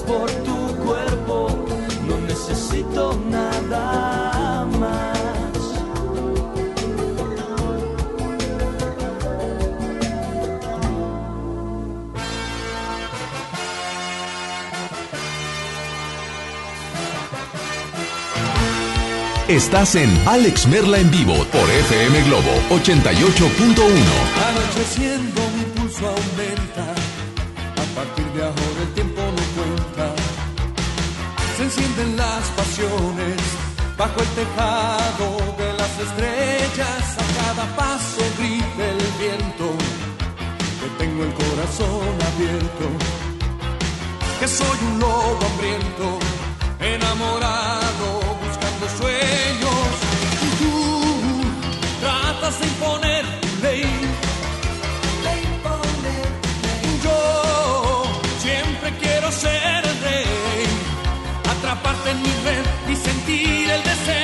[0.00, 1.48] por tu cuerpo,
[2.06, 5.12] no necesito nada más.
[19.48, 23.92] Estás en Alex Merla en vivo por FM Globo 88.1.
[24.48, 26.41] Anocheciendo mi pulso aumenta
[33.96, 35.26] bajo el tejado
[35.58, 37.16] de las estrellas.
[37.18, 39.66] A cada paso grita el viento
[40.80, 42.86] que tengo el corazón abierto,
[44.40, 46.18] que soy un lobo hambriento,
[46.80, 48.06] enamorado,
[48.44, 49.92] buscando sueños.
[50.46, 50.74] Y tú
[52.00, 53.21] tratas de imponer
[61.82, 64.21] parte en mi red y sentir el deseo.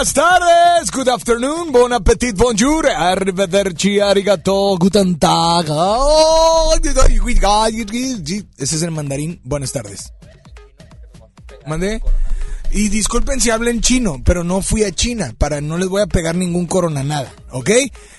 [0.00, 5.66] Buenas tardes, good afternoon, bon appetit, bonjour, arrivederci, arigato, guten tag.
[8.56, 10.14] Ese es el mandarín, buenas tardes.
[11.66, 12.00] ¿Mandé?
[12.70, 16.06] Y disculpen si hablen chino, pero no fui a China, para no les voy a
[16.06, 17.68] pegar ningún corona nada, ¿ok?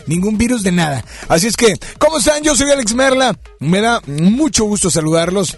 [0.05, 1.03] Ningún virus de nada.
[1.29, 2.43] Así es que, ¿cómo están?
[2.43, 5.57] Yo soy Alex Merla, me da mucho gusto saludarlos.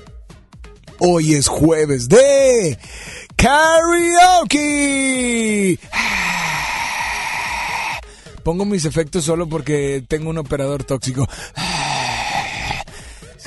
[0.99, 2.79] Hoy es jueves de
[3.43, 4.59] karaoke.
[8.43, 11.27] Pongo mis efectos solo porque tengo un operador tóxico.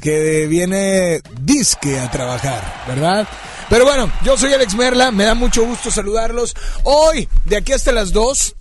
[0.01, 3.27] Que viene disque a trabajar, ¿verdad?
[3.69, 6.55] Pero bueno, yo soy Alex Merla, me da mucho gusto saludarlos.
[6.85, 8.55] Hoy, de aquí hasta las 2,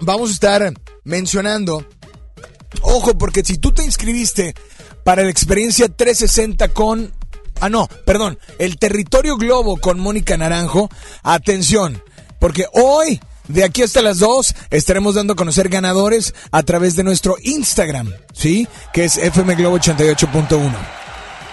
[0.00, 0.74] vamos a estar
[1.04, 1.86] mencionando
[2.82, 4.54] Ojo, porque si tú te inscribiste
[5.04, 7.12] para la experiencia 360 con...
[7.60, 10.88] Ah, no, perdón, el territorio globo con Mónica Naranjo,
[11.22, 12.02] atención,
[12.38, 17.04] porque hoy, de aquí hasta las 2, estaremos dando a conocer ganadores a través de
[17.04, 18.68] nuestro Instagram, ¿sí?
[18.92, 20.72] Que es FM Globo 88.1.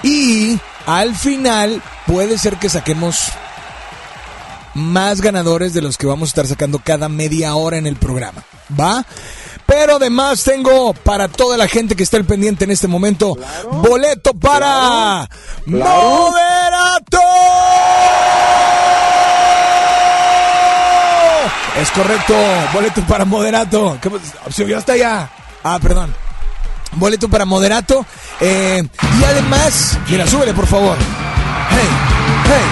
[0.04, 3.30] Y al final puede ser que saquemos
[4.76, 8.44] más ganadores de los que vamos a estar sacando cada media hora en el programa.
[8.80, 9.06] ¿Va?
[9.66, 13.36] Pero además tengo para toda la gente que está al pendiente en este momento
[13.72, 15.28] boleto para
[15.66, 17.20] Moderato.
[21.82, 22.34] Es correcto,
[22.74, 23.98] boleto para Moderato.
[24.50, 25.30] Se vio hasta allá.
[25.64, 26.16] Ah, perdón.
[26.94, 28.06] Boleto para Moderato.
[28.40, 28.88] eh,
[29.20, 30.96] y además, mira, súbele por favor.
[31.70, 31.88] Hey,
[32.46, 32.64] hey,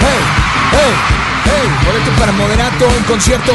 [0.00, 0.20] hey,
[0.72, 0.94] hey,
[1.44, 1.86] hey.
[1.86, 3.52] Boleto para Moderato en concierto.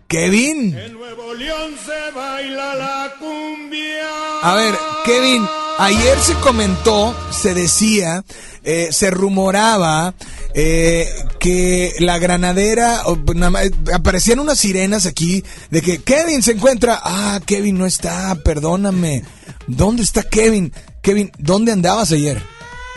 [0.07, 0.71] Kevin.
[0.93, 4.07] Nuevo León se baila la cumbia.
[4.41, 4.73] A ver,
[5.05, 5.45] Kevin,
[5.77, 8.23] ayer se comentó, se decía,
[8.63, 10.15] eh, se rumoraba
[10.55, 11.07] eh,
[11.39, 16.99] que la granadera, o, nada más, aparecían unas sirenas aquí de que Kevin se encuentra.
[17.03, 19.23] Ah, Kevin no está, perdóname.
[19.67, 20.73] ¿Dónde está Kevin?
[21.03, 22.41] Kevin, ¿dónde andabas ayer?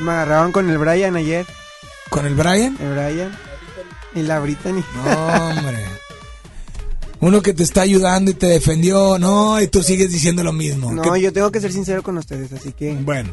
[0.00, 1.46] Me agarraron con el Brian ayer.
[2.08, 2.76] ¿Con el Brian?
[2.80, 3.38] El Brian.
[4.14, 4.82] Y la Brittany.
[4.96, 5.84] No, hombre.
[7.20, 10.90] Uno que te está ayudando y te defendió, no, y tú sigues diciendo lo mismo.
[10.90, 12.94] No, ¿Qué- yo tengo que ser sincero con ustedes, así que.
[12.94, 13.30] Bueno,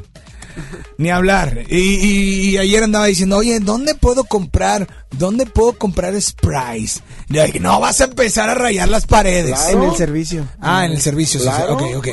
[0.98, 1.60] Ni hablar.
[1.70, 4.88] Y, y- y ayer andaba diciendo, oye, ¿dónde puedo comprar?
[5.12, 6.14] ¿Dónde puedo comprar?
[6.16, 9.58] Le dije, no, vas a empezar a rayar las paredes.
[9.70, 10.48] En el servicio.
[10.60, 11.40] Ah, en el servicio.
[11.40, 11.62] sí, sí.
[11.70, 12.08] Ok, ok.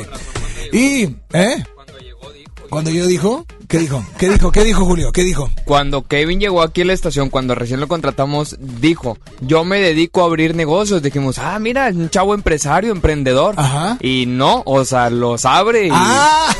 [0.73, 1.63] Y, ¿eh?
[2.75, 4.05] Cuando yo dijo, ¿qué dijo?
[4.17, 4.51] ¿Qué dijo?
[4.51, 5.13] ¿Qué dijo Julio?
[5.13, 5.49] ¿Qué dijo?
[5.63, 10.21] Cuando Kevin llegó aquí a la estación, cuando recién lo contratamos, dijo, yo me dedico
[10.21, 11.01] a abrir negocios.
[11.01, 13.55] Dijimos, ah, mira, es un chavo empresario, emprendedor.
[13.55, 13.97] Ajá.
[14.01, 15.89] Y no, o sea, los abre y...
[15.93, 16.53] ¡Ah!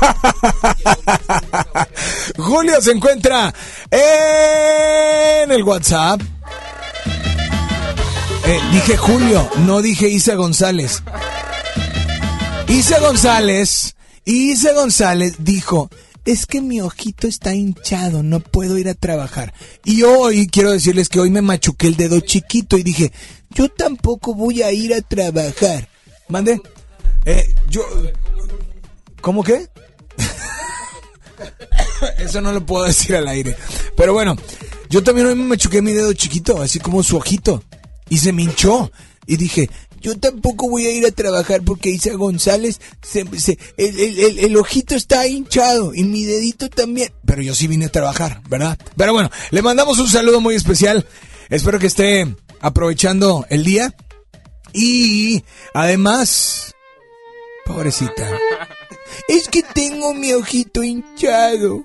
[2.38, 3.52] Julio se encuentra
[3.90, 6.22] en el WhatsApp.
[8.46, 11.02] Eh, dije Julio, no dije Isa González.
[12.68, 13.97] Isa González,
[14.30, 15.88] Isa González dijo,
[16.26, 19.54] es que mi ojito está hinchado, no puedo ir a trabajar.
[19.86, 23.10] Y hoy quiero decirles que hoy me machuqué el dedo chiquito y dije,
[23.48, 25.88] yo tampoco voy a ir a trabajar.
[26.28, 26.60] Mande.
[27.24, 27.82] Eh, yo...
[29.22, 29.66] ¿Cómo qué?
[32.18, 33.56] Eso no lo puedo decir al aire.
[33.96, 34.36] Pero bueno,
[34.90, 37.64] yo también hoy me machuqué mi dedo chiquito, así como su ojito.
[38.10, 38.92] Y se me hinchó.
[39.26, 42.80] Y dije, yo tampoco voy a ir a trabajar porque Isa González,
[43.76, 47.12] el- el ojito está hinchado y mi dedito también.
[47.24, 48.78] Pero yo sí vine a trabajar, ¿verdad?
[48.96, 51.06] Pero bueno, le mandamos un saludo muy especial.
[51.50, 53.94] Espero que esté aprovechando el día.
[54.72, 55.42] Y
[55.74, 56.74] además,
[57.64, 58.30] pobrecita.
[59.28, 61.82] Es que tengo mi ojito hinchado.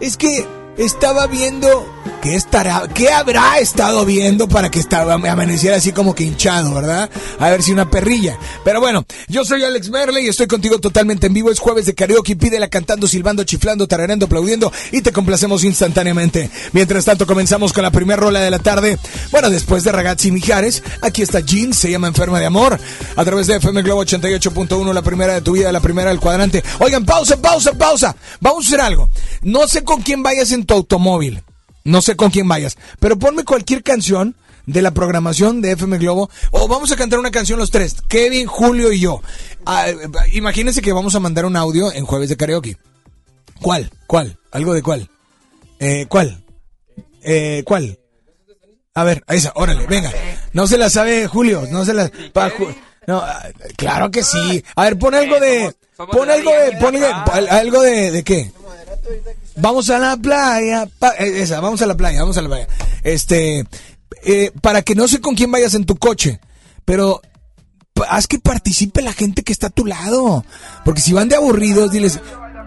[0.00, 1.90] Es que estaba viendo.
[2.22, 2.88] ¿Qué estará?
[2.92, 7.10] ¿Qué habrá estado viendo para que estaba, amaneciera así como que hinchado, verdad?
[7.38, 8.38] A ver si una perrilla.
[8.64, 11.50] Pero bueno, yo soy Alex Merle y estoy contigo totalmente en vivo.
[11.50, 12.36] Es jueves de karaoke.
[12.36, 16.50] Pídela cantando, silbando, chiflando, tarareando, aplaudiendo y te complacemos instantáneamente.
[16.72, 18.98] Mientras tanto, comenzamos con la primera rola de la tarde.
[19.30, 22.78] Bueno, después de Ragazzi Mijares, aquí está Jean, se llama Enferma de Amor.
[23.14, 26.62] A través de FM Globo 88.1, la primera de tu vida, la primera del cuadrante.
[26.80, 28.16] Oigan, pausa, pausa, pausa.
[28.40, 29.10] Vamos a hacer algo.
[29.42, 31.42] No sé con quién vayas en tu automóvil.
[31.86, 32.76] No sé con quién vayas.
[33.00, 34.34] Pero ponme cualquier canción
[34.66, 36.28] de la programación de FM Globo.
[36.50, 37.96] O vamos a cantar una canción los tres.
[38.08, 39.22] Kevin, Julio y yo.
[39.64, 39.86] Ah,
[40.32, 42.76] imagínense que vamos a mandar un audio en jueves de karaoke.
[43.62, 43.90] ¿Cuál?
[44.06, 44.36] ¿Cuál?
[44.50, 45.08] ¿Algo de cuál?
[45.78, 46.42] Eh, ¿Cuál?
[47.22, 47.98] Eh, ¿Cuál?
[48.94, 50.12] A ver, esa, órale, venga.
[50.52, 52.10] No se la sabe Julio, no se la...
[52.32, 52.74] pa- Ju-
[53.06, 53.42] no, ah,
[53.76, 54.64] claro que sí.
[54.74, 55.72] A ver, pon algo de...
[55.96, 56.72] Pon algo de...
[56.80, 58.10] Pon algo- algo de...
[58.10, 58.50] ¿De qué?
[59.56, 60.88] Vamos a la playa.
[61.18, 62.68] eh, esa, vamos a la playa, vamos a la playa.
[63.02, 63.66] Este,
[64.22, 66.40] eh, para que no sé con quién vayas en tu coche,
[66.84, 67.20] pero
[68.08, 70.44] haz que participe la gente que está a tu lado.
[70.84, 72.20] Porque si van de aburridos, diles.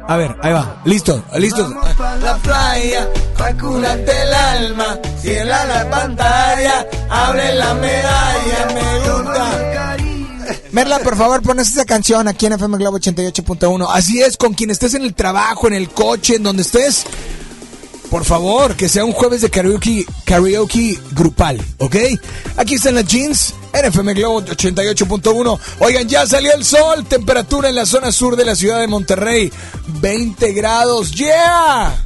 [0.07, 1.69] A ver, ahí va, listo, listo.
[2.21, 10.08] La playa, vacúnate el alma, cierra la pantalla, abre la medalla, me gusta.
[10.71, 13.87] Merla, por favor, pones esa canción aquí en FM Globo 88.1.
[13.91, 17.05] Así es, con quien estés en el trabajo, en el coche, en donde estés.
[18.11, 21.95] Por favor, que sea un jueves de karaoke, karaoke grupal, ¿ok?
[22.57, 25.59] Aquí están las jeans en FM Globo 88.1.
[25.79, 29.51] Oigan, ya salió el sol, temperatura en la zona sur de la ciudad de Monterrey,
[30.01, 32.03] 20 grados, ¡yeah!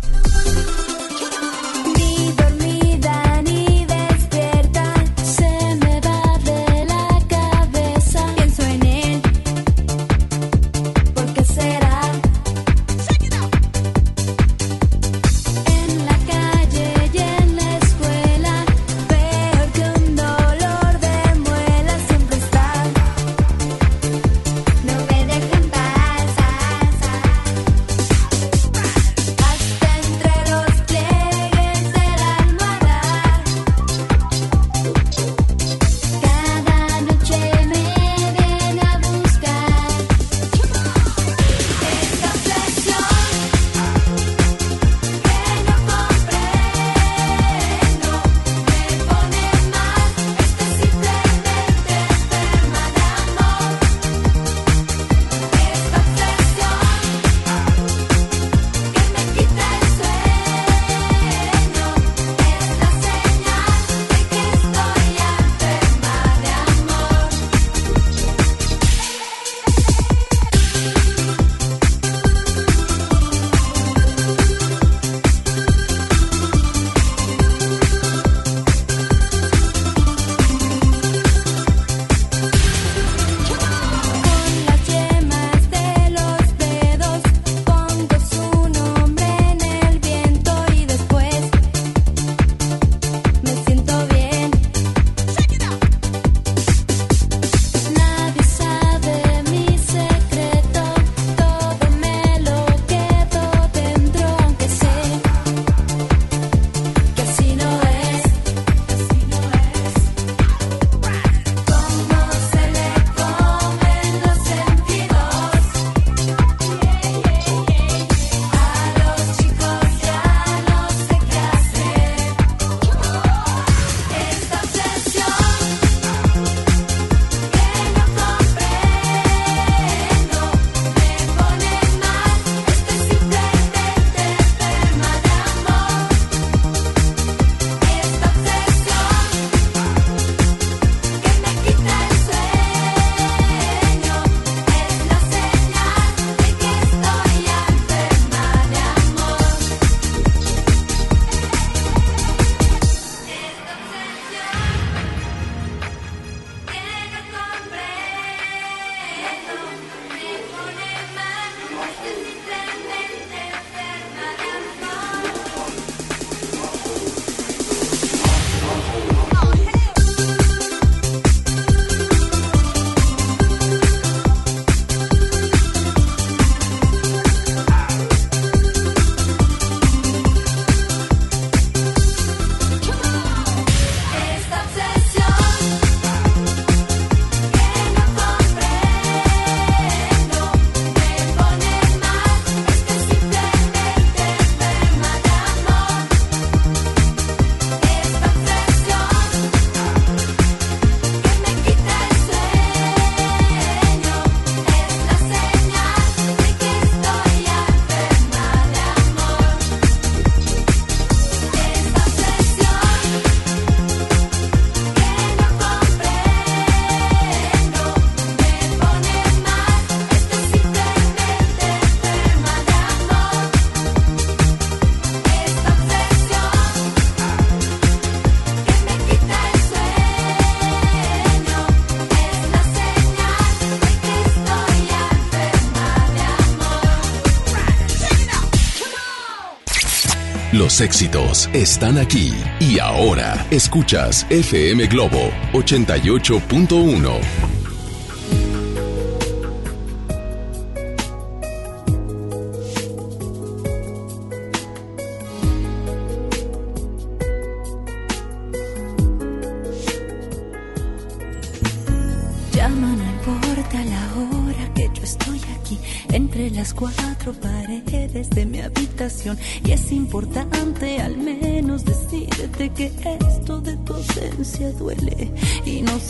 [240.81, 247.42] Éxitos están aquí y ahora escuchas FM Globo 88.1.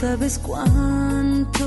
[0.03, 1.63] sabes cuánto.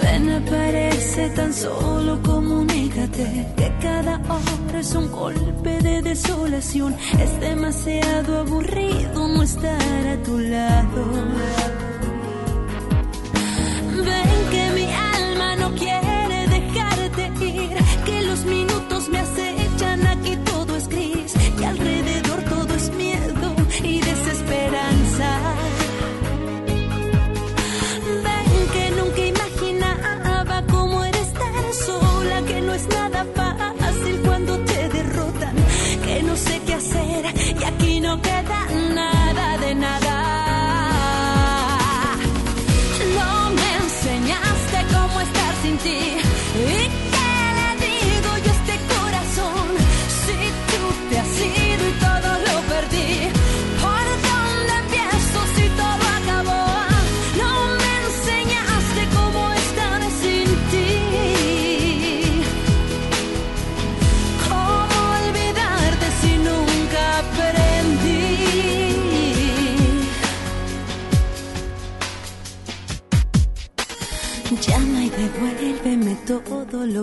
[0.00, 3.26] Ven, aparece tan solo comunícate
[3.58, 6.96] que cada hora es un golpe de desolación.
[7.24, 11.02] Es demasiado aburrido no estar a tu lado.
[14.08, 16.23] Ven que mi alma no quiere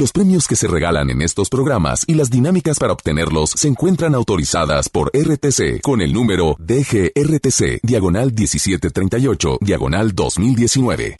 [0.00, 4.14] Los premios que se regalan en estos programas y las dinámicas para obtenerlos se encuentran
[4.14, 11.16] autorizadas por RTC con el número DGRTC, diagonal 1738, diagonal 2019.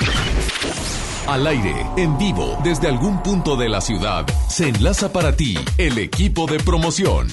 [1.27, 5.99] Al aire, en vivo, desde algún punto de la ciudad, se enlaza para ti el
[5.99, 7.29] equipo de promoción.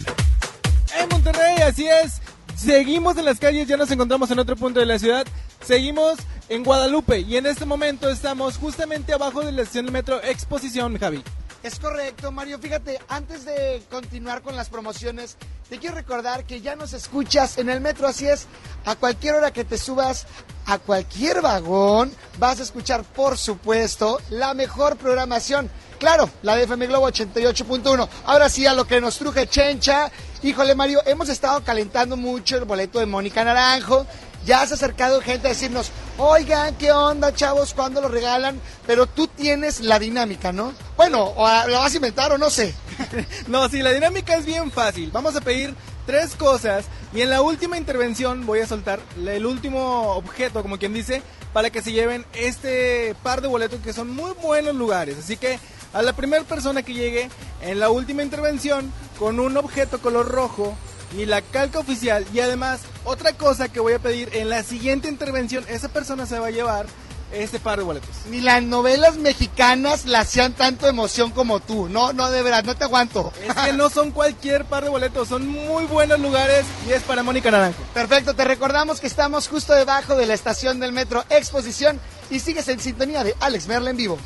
[1.01, 2.21] En Monterrey, así es.
[2.57, 5.25] Seguimos en las calles, ya nos encontramos en otro punto de la ciudad.
[5.62, 6.17] Seguimos
[6.49, 10.97] en Guadalupe y en este momento estamos justamente abajo de la estación del metro Exposición,
[10.97, 11.23] Javi.
[11.63, 12.60] Es correcto, Mario.
[12.60, 15.38] Fíjate, antes de continuar con las promociones,
[15.69, 18.45] te quiero recordar que ya nos escuchas en el metro, así es,
[18.86, 20.27] a cualquier hora que te subas
[20.65, 25.69] a cualquier vagón, vas a escuchar, por supuesto, la mejor programación.
[25.99, 28.07] Claro, la de FM Globo 88.1.
[28.25, 30.12] Ahora sí, a lo que nos truje Chencha
[30.43, 34.05] Híjole, Mario, hemos estado calentando mucho el boleto de Mónica Naranjo.
[34.47, 37.73] Ya se ha acercado gente a decirnos, oigan, ¿qué onda, chavos?
[37.73, 38.60] ¿Cuándo lo regalan?
[38.88, 40.73] Pero tú tienes la dinámica, ¿no?
[40.95, 42.73] Bueno, o a- lo vas a inventar o no sé.
[43.47, 45.12] No, sí, la dinámica es bien fácil.
[45.12, 49.45] Vamos a pedir tres cosas y en la última intervención voy a soltar la- el
[49.45, 51.21] último objeto, como quien dice,
[51.53, 55.17] para que se lleven este par de boletos que son muy buenos lugares.
[55.19, 55.60] Así que
[55.93, 57.29] a la primera persona que llegue
[57.62, 60.75] en la última intervención con un objeto color rojo
[61.15, 65.08] y la calca oficial y además otra cosa que voy a pedir en la siguiente
[65.08, 66.88] intervención, esa persona se va a llevar
[67.32, 68.10] este par de boletos.
[68.30, 71.89] Ni las novelas mexicanas la hacían tanto emoción como tú.
[71.89, 73.34] No, no, de verdad, no te aguanto.
[73.46, 77.24] Es que no son cualquier par de boletos, son muy buenos lugares y es para
[77.24, 77.82] Mónica Naranjo.
[77.93, 82.67] Perfecto, te recordamos que estamos justo debajo de la estación del metro Exposición y sigues
[82.70, 84.17] en sintonía de Alex Merla en vivo.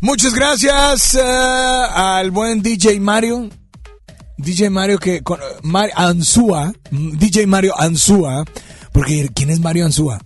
[0.00, 3.50] Muchas gracias eh, al buen DJ Mario.
[4.38, 5.40] DJ Mario que con
[6.90, 8.44] DJ Mario Ansúa,
[8.92, 10.20] porque ¿quién es Mario Ansúa?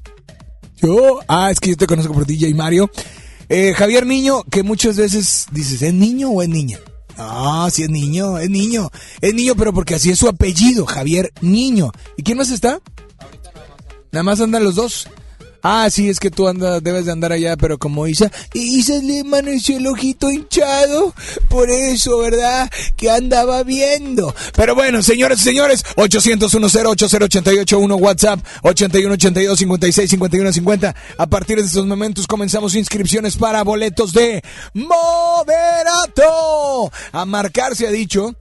[0.77, 2.91] Yo, ah, es que yo te conozco por DJ Mario.
[3.49, 6.79] Eh, Javier Niño, que muchas veces dices, ¿es niño o es niña?
[7.17, 8.91] Ah, sí es niño, es niño.
[9.21, 11.93] Es niño, pero porque así es su apellido, Javier Niño.
[12.17, 12.81] ¿Y quién más está?
[14.11, 15.09] Nada más andan los dos.
[15.63, 19.21] Ah, sí, es que tú andas, debes de andar allá, pero como Isa, Isa le
[19.21, 21.15] amaneció el ojito hinchado,
[21.49, 22.69] por eso, ¿verdad?
[22.97, 24.35] Que andaba viendo.
[24.57, 30.95] Pero bueno, señores y señores, 800 80 1 WhatsApp, 81 82 56 51 50.
[31.19, 34.43] A partir de estos momentos comenzamos inscripciones para boletos de
[34.75, 36.23] Moderato.
[37.13, 38.35] A marcar se ha dicho.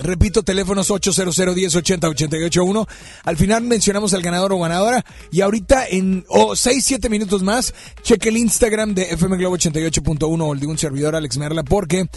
[0.00, 2.86] Repito, teléfonos 800 10 80 88 1.
[3.24, 5.04] Al final mencionamos al ganador o ganadora.
[5.30, 10.52] Y ahorita en 6, 7 minutos más, cheque el Instagram de FM Globo 88.1 o
[10.52, 12.08] el de un servidor Alex Merla porque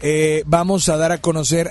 [0.00, 1.70] eh, vamos a dar a conocer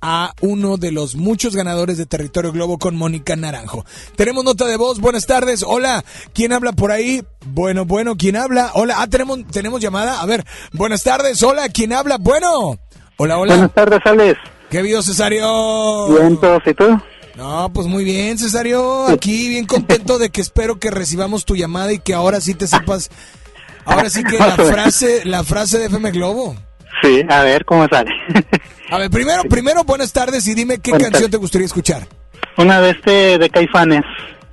[0.00, 3.84] a uno de los muchos ganadores de Territorio Globo con Mónica Naranjo.
[4.16, 5.00] Tenemos nota de voz.
[5.00, 5.64] Buenas tardes.
[5.66, 6.04] Hola.
[6.32, 7.24] ¿Quién habla por ahí?
[7.46, 8.70] Bueno, bueno, ¿quién habla?
[8.74, 8.96] Hola.
[8.98, 10.20] Ah, tenemos, tenemos llamada.
[10.20, 10.44] A ver.
[10.72, 11.42] Buenas tardes.
[11.42, 11.68] Hola.
[11.68, 12.18] ¿Quién habla?
[12.18, 12.78] Bueno.
[13.16, 13.54] Hola, hola.
[13.54, 14.38] Buenas tardes, Alex.
[14.70, 16.08] ¿Qué vio, Cesario?
[16.08, 17.00] Bien, todos, ¿y tú?
[17.36, 19.06] No, pues muy bien, Cesario.
[19.08, 22.66] Aquí bien contento de que espero que recibamos tu llamada y que ahora sí te
[22.66, 23.10] sepas.
[23.84, 26.54] Ahora sí que la frase, la frase de FM Globo.
[27.02, 28.10] Sí, a ver cómo sale.
[28.90, 31.30] A ver, primero, primero, buenas tardes y dime qué Buenas canción tardes.
[31.30, 32.06] te gustaría escuchar.
[32.56, 34.02] Una de este de Caifanes.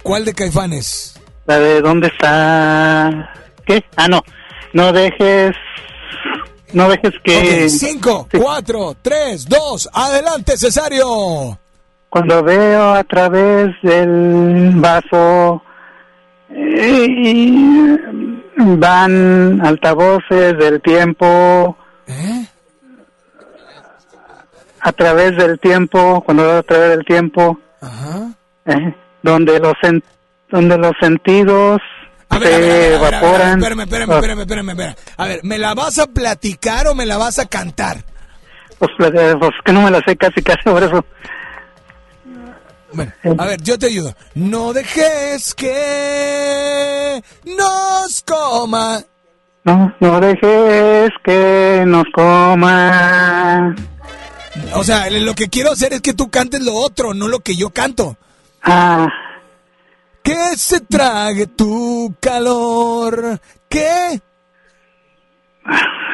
[0.04, 1.19] ¿Cuál de Caifanes?
[1.47, 3.34] La de ¿Dónde está?
[3.65, 3.84] ¿Qué?
[3.95, 4.23] Ah, no.
[4.73, 5.56] No dejes.
[6.73, 7.63] No dejes que.
[7.65, 11.58] Ok, cinco, cuatro, tres, dos, adelante, Cesario.
[12.10, 15.62] Cuando veo a través del vaso.
[16.49, 17.97] eh, y
[18.58, 21.78] van altavoces del tiempo.
[22.08, 22.45] ¿Eh?
[24.82, 27.60] A través del tiempo, cuando veo a través del tiempo.
[27.82, 28.30] Ajá.
[28.65, 29.73] eh, donde los
[30.49, 31.82] donde los sentidos
[32.36, 33.60] A ver, se a ver, a evaporan.
[33.60, 34.95] espérame, espérame, espérame, espérame, espérame.
[35.17, 38.04] A ver, ¿me la vas a platicar o me la vas a cantar?
[38.80, 41.06] Pues, eh, pues que no me la sé casi casi por eso.
[42.93, 44.13] Bueno, a ver, yo te ayudo.
[44.36, 49.02] No dejes que nos coma.
[49.63, 53.76] No, no dejes que nos coma.
[54.74, 57.56] O sea, lo que quiero hacer es que tú cantes lo otro, no lo que
[57.56, 58.15] yo canto.
[58.63, 59.08] Ah,
[60.26, 63.40] Que se trague tu calor.
[63.70, 64.20] ¿Qué?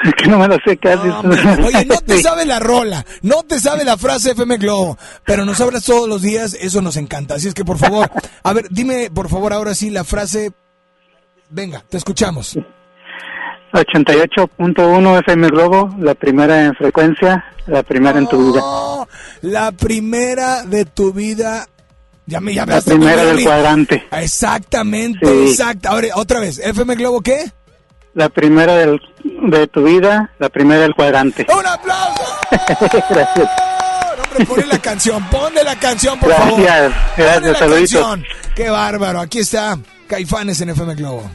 [0.03, 1.07] es que no me la sé casi.
[1.63, 5.61] Oye, no te sabe la rola, no te sabe la frase FM Globo, pero nos
[5.61, 7.35] hablas todos los días, eso nos encanta.
[7.35, 8.09] Así es que, por favor,
[8.43, 10.51] a ver, dime, por favor, ahora sí la frase.
[11.49, 12.57] Venga, te escuchamos.
[13.73, 18.61] 88.1 FM Globo, la primera en frecuencia, la primera en tu vida.
[18.61, 19.07] Oh,
[19.41, 21.67] la primera de tu vida.
[22.27, 24.07] Ya me ya me La primera me del cuadrante.
[24.11, 25.51] Exactamente, Sí.
[25.51, 25.89] exacto.
[25.89, 27.51] Ahora, otra vez, FM Globo, ¿qué?
[28.13, 31.45] La primera del, de tu vida, la primera del cuadrante.
[31.49, 32.23] ¡Un aplauso!
[33.09, 33.49] Gracias.
[34.37, 36.61] No, ponle la canción, ponle la canción, por favor.
[36.61, 38.01] Gracias, Ponle gracias, la saluditos.
[38.01, 38.25] canción.
[38.55, 39.19] Qué bárbaro.
[39.19, 41.29] Aquí está Caifanes en FM Globo.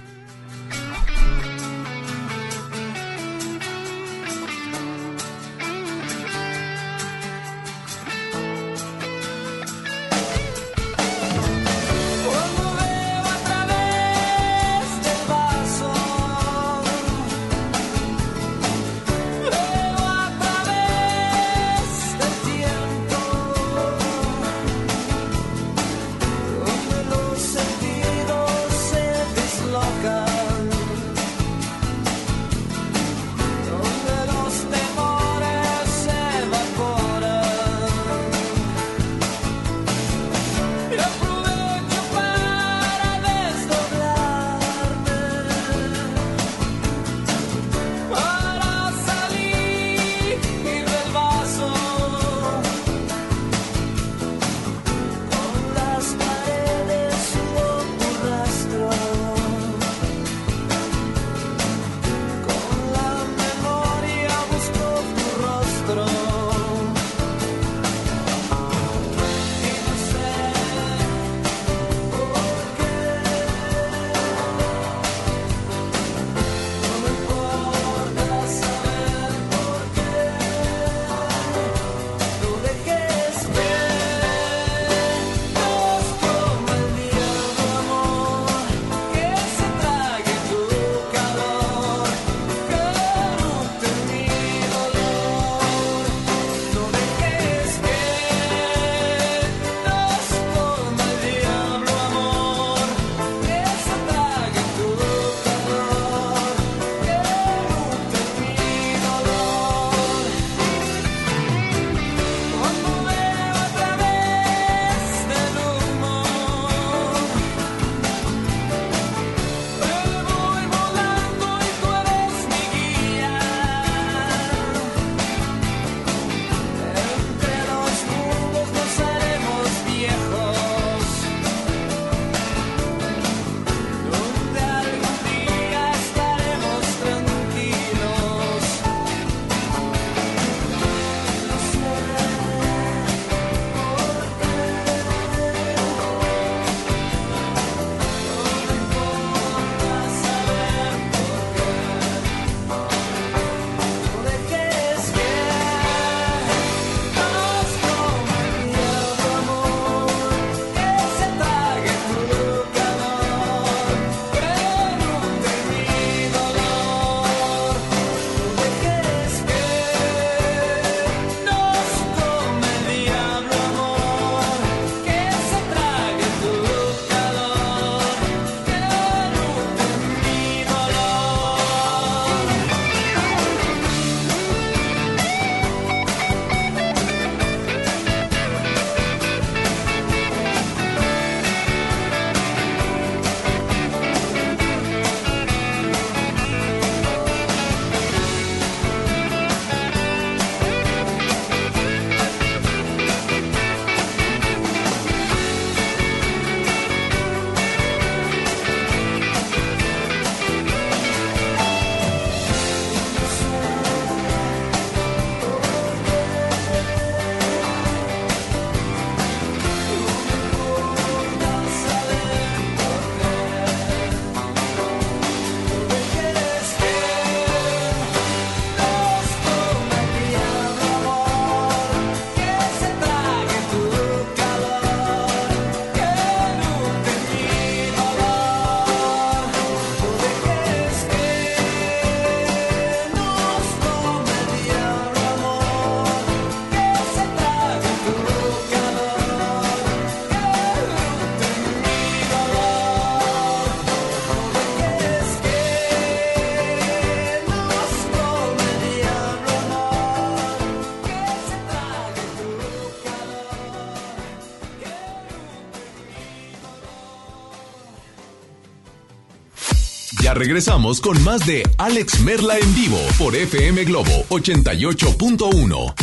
[270.39, 275.95] Regresamos con más de Alex Merla en vivo por FM Globo 88.1.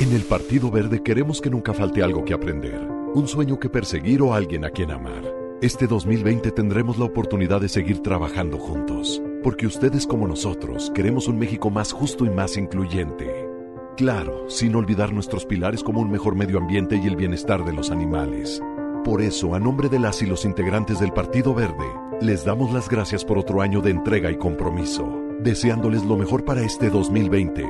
[0.00, 2.80] En el Partido Verde queremos que nunca falte algo que aprender,
[3.14, 5.24] un sueño que perseguir o alguien a quien amar.
[5.62, 11.38] Este 2020 tendremos la oportunidad de seguir trabajando juntos, porque ustedes como nosotros queremos un
[11.38, 13.48] México más justo y más incluyente.
[13.96, 17.90] Claro, sin olvidar nuestros pilares como un mejor medio ambiente y el bienestar de los
[17.90, 18.62] animales.
[19.04, 21.86] Por eso, a nombre de las y los integrantes del Partido Verde,
[22.20, 25.08] les damos las gracias por otro año de entrega y compromiso,
[25.40, 27.64] deseándoles lo mejor para este 2020.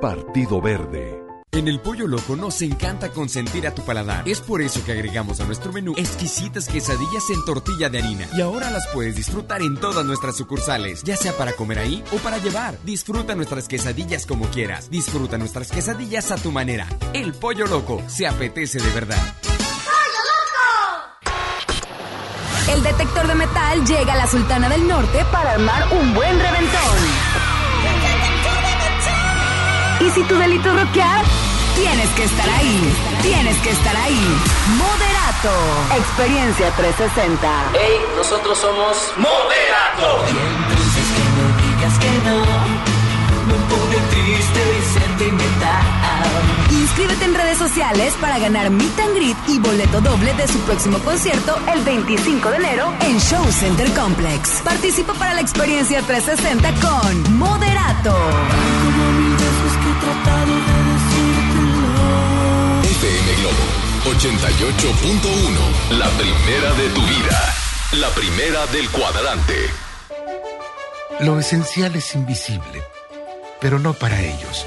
[0.00, 1.22] Partido Verde.
[1.54, 4.26] En el Pollo Loco nos encanta consentir a tu paladar.
[4.26, 8.26] Es por eso que agregamos a nuestro menú exquisitas quesadillas en tortilla de harina.
[8.34, 12.16] Y ahora las puedes disfrutar en todas nuestras sucursales, ya sea para comer ahí o
[12.16, 12.78] para llevar.
[12.84, 14.88] Disfruta nuestras quesadillas como quieras.
[14.88, 16.86] Disfruta nuestras quesadillas a tu manera.
[17.12, 19.22] El Pollo Loco se apetece de verdad.
[22.72, 26.96] El detector de metal llega a la Sultana del Norte para armar un buen reventón.
[30.00, 31.22] Y si tu delito es rockear,
[31.76, 32.94] tienes que estar ahí.
[33.20, 34.38] Tienes que estar ahí.
[34.78, 35.98] Moderato.
[35.98, 37.48] Experiencia 360.
[37.74, 40.24] Hey, nosotros somos Moderato.
[40.28, 42.40] Entonces que no digas que no,
[43.48, 46.01] me pone triste y sentimental.
[46.72, 50.98] Inscríbete en redes sociales para ganar Meet and Greet y boleto doble de su próximo
[51.00, 54.62] concierto el 25 de enero en Show Center Complex.
[54.64, 58.16] Participa para la experiencia 360 con Moderato.
[62.84, 65.98] FM Globo 88.1.
[65.98, 67.54] La primera de tu vida.
[68.00, 69.54] La primera del cuadrante.
[71.20, 72.82] Lo esencial es invisible,
[73.60, 74.66] pero no para ellos.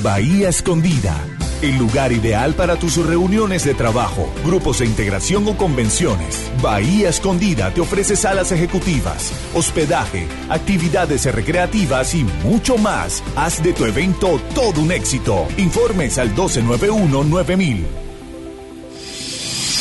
[0.00, 1.14] Bahía Escondida,
[1.60, 6.50] el lugar ideal para tus reuniones de trabajo, grupos de integración o convenciones.
[6.60, 13.22] Bahía Escondida te ofrece salas ejecutivas, hospedaje, actividades recreativas y mucho más.
[13.36, 15.46] Haz de tu evento todo un éxito.
[15.56, 18.11] Informes al 1291-9000.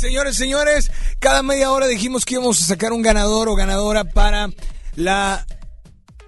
[0.00, 4.48] Señores, señores, cada media hora dijimos que íbamos a sacar un ganador o ganadora para
[4.96, 5.44] la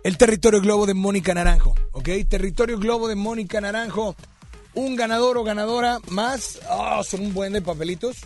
[0.05, 2.11] el territorio globo de Mónica Naranjo, ¿ok?
[2.29, 4.15] Territorio globo de Mónica Naranjo.
[4.75, 6.61] Un ganador o ganadora más.
[6.69, 8.19] Ah, son un buen de papelitos.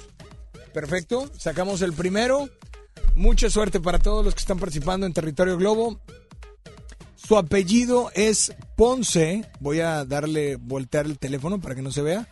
[0.74, 1.30] Perfecto.
[1.38, 2.48] Sacamos el primero.
[3.14, 6.00] Mucha suerte para todos los que están participando en Territorio Globo.
[7.14, 9.48] Su apellido es Ponce.
[9.60, 12.26] Voy a darle voltear el teléfono para que no se vea.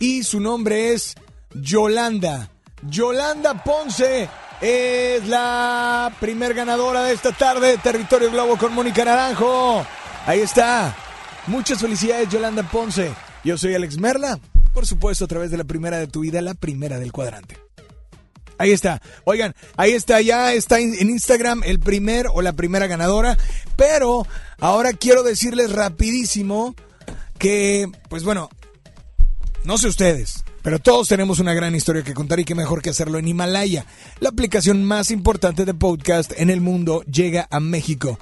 [0.00, 1.14] Y su nombre es
[1.54, 2.50] Yolanda.
[2.82, 4.28] Yolanda Ponce
[4.60, 9.84] es la primer ganadora de esta tarde de Territorio Globo con Mónica Naranjo.
[10.26, 10.94] Ahí está.
[11.46, 13.12] Muchas felicidades, Yolanda Ponce.
[13.44, 14.38] Yo soy Alex Merla.
[14.72, 17.58] Por supuesto, a través de la primera de tu vida, la primera del cuadrante.
[18.58, 19.00] Ahí está.
[19.24, 23.38] Oigan, ahí está, ya está en Instagram el primer o la primera ganadora.
[23.76, 24.26] Pero
[24.60, 26.74] ahora quiero decirles rapidísimo
[27.38, 28.50] que, pues bueno,
[29.64, 32.90] no sé ustedes, pero todos tenemos una gran historia que contar y qué mejor que
[32.90, 33.86] hacerlo en Himalaya.
[34.20, 38.18] La aplicación más importante de podcast en el mundo llega a México.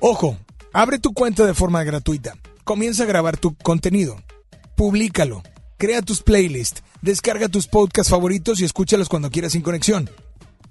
[0.00, 0.38] Ojo,
[0.72, 2.36] abre tu cuenta de forma gratuita.
[2.64, 4.16] Comienza a grabar tu contenido.
[4.76, 5.42] Públicalo.
[5.78, 6.82] Crea tus playlists.
[7.02, 10.10] Descarga tus podcasts favoritos y escúchalos cuando quieras sin conexión.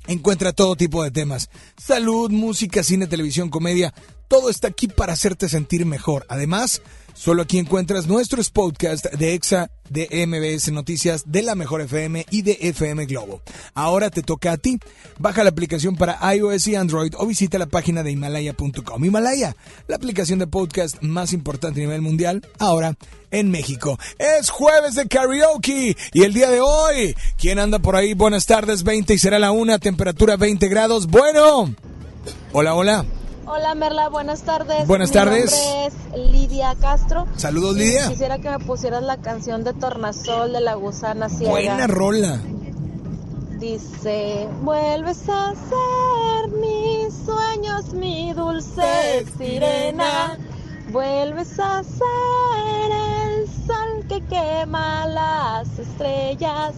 [0.08, 1.50] Encuentra todo tipo de temas.
[1.78, 3.94] Salud, música, cine, televisión, comedia.
[4.28, 6.26] Todo está aquí para hacerte sentir mejor.
[6.30, 6.82] Además,
[7.18, 12.44] solo aquí encuentras nuestros podcasts de EXA, de MBS Noticias, de la Mejor FM y
[12.44, 13.42] de FM Globo.
[13.74, 14.80] Ahora te toca a ti.
[15.18, 19.04] Baja la aplicación para iOS y Android o visita la página de Himalaya.com.
[19.04, 19.56] Himalaya,
[19.88, 22.96] la aplicación de podcast más importante a nivel mundial, ahora
[23.32, 23.98] en México.
[24.20, 28.14] Es jueves de karaoke y el día de hoy, ¿quién anda por ahí?
[28.14, 31.08] Buenas tardes, 20 y será la una, temperatura 20 grados.
[31.08, 31.74] Bueno.
[32.54, 33.06] Hola, hola.
[33.50, 34.86] Hola Merla, buenas tardes.
[34.88, 35.52] Buenas Mi tardes.
[35.52, 37.28] nombre es Lidia Castro.
[37.38, 38.10] Saludos, Lidia.
[38.10, 41.52] Quisiera que me pusieras la canción de Tornasol de la gusana ciega.
[41.52, 42.42] Buena rola.
[43.58, 50.38] Dice, vuelves a ser mis sueños, mi dulce sirena.
[50.92, 52.92] Vuelves a ser
[53.32, 56.74] el sol que quema las estrellas.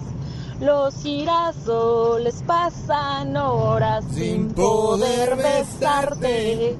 [0.60, 6.78] Los girasoles pasan horas sin poder besarte.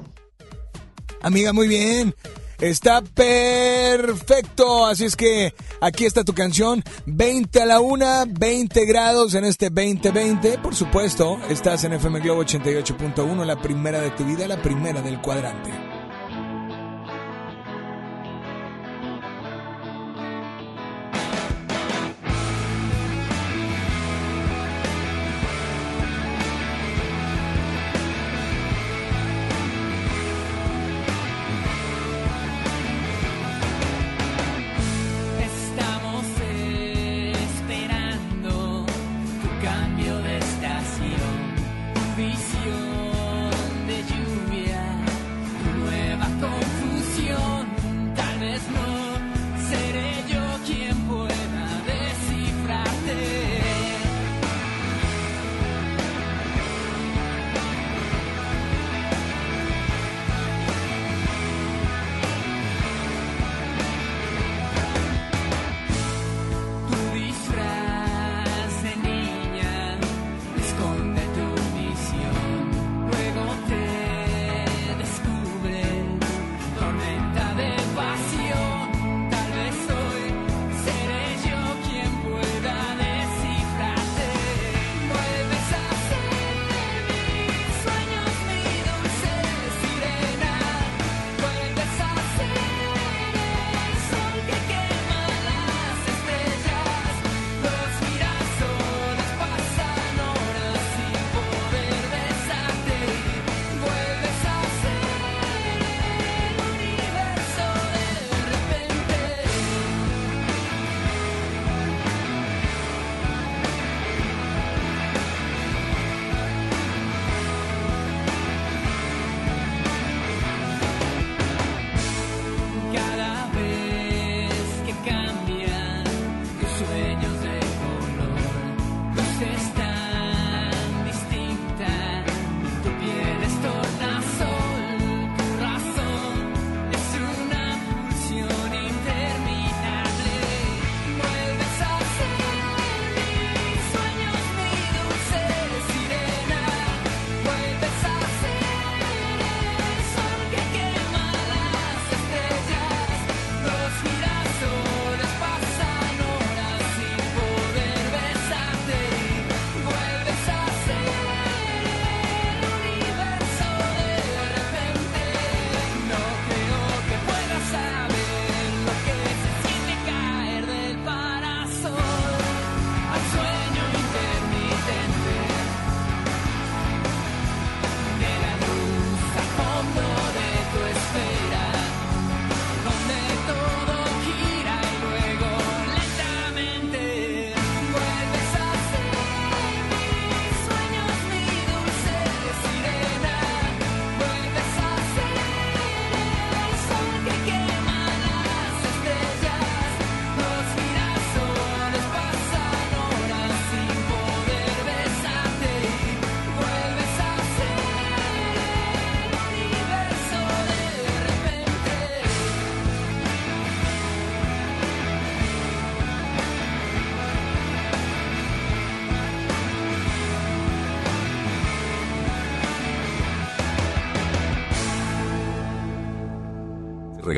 [1.22, 2.14] Amiga, muy bien.
[2.60, 4.84] Está perfecto.
[4.84, 6.84] Así es que aquí está tu canción.
[7.06, 10.58] 20 a la una, 20 grados en este 2020.
[10.58, 15.22] Por supuesto, estás en FM Globo 88.1, la primera de tu vida, la primera del
[15.22, 15.89] cuadrante.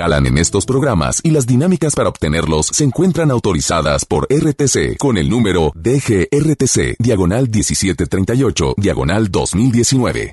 [0.03, 5.31] En estos programas y las dinámicas para obtenerlos se encuentran autorizadas por RTC con el
[5.31, 10.33] número DGRTC, diagonal 1738, diagonal 2019.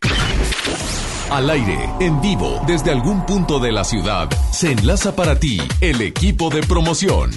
[1.30, 6.02] Al aire, en vivo, desde algún punto de la ciudad, se enlaza para ti el
[6.02, 7.30] equipo de promoción.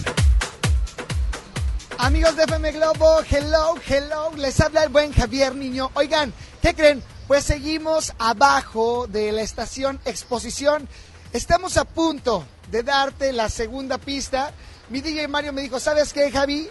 [1.98, 5.90] Amigos de FM Globo, hello, hello, les habla el buen Javier Niño.
[5.92, 7.02] Oigan, ¿qué creen?
[7.28, 10.88] Pues seguimos abajo de la estación Exposición.
[11.32, 14.52] Estamos a punto de darte la segunda pista.
[14.90, 16.68] Mi DJ Mario me dijo, ¿sabes qué, Javi?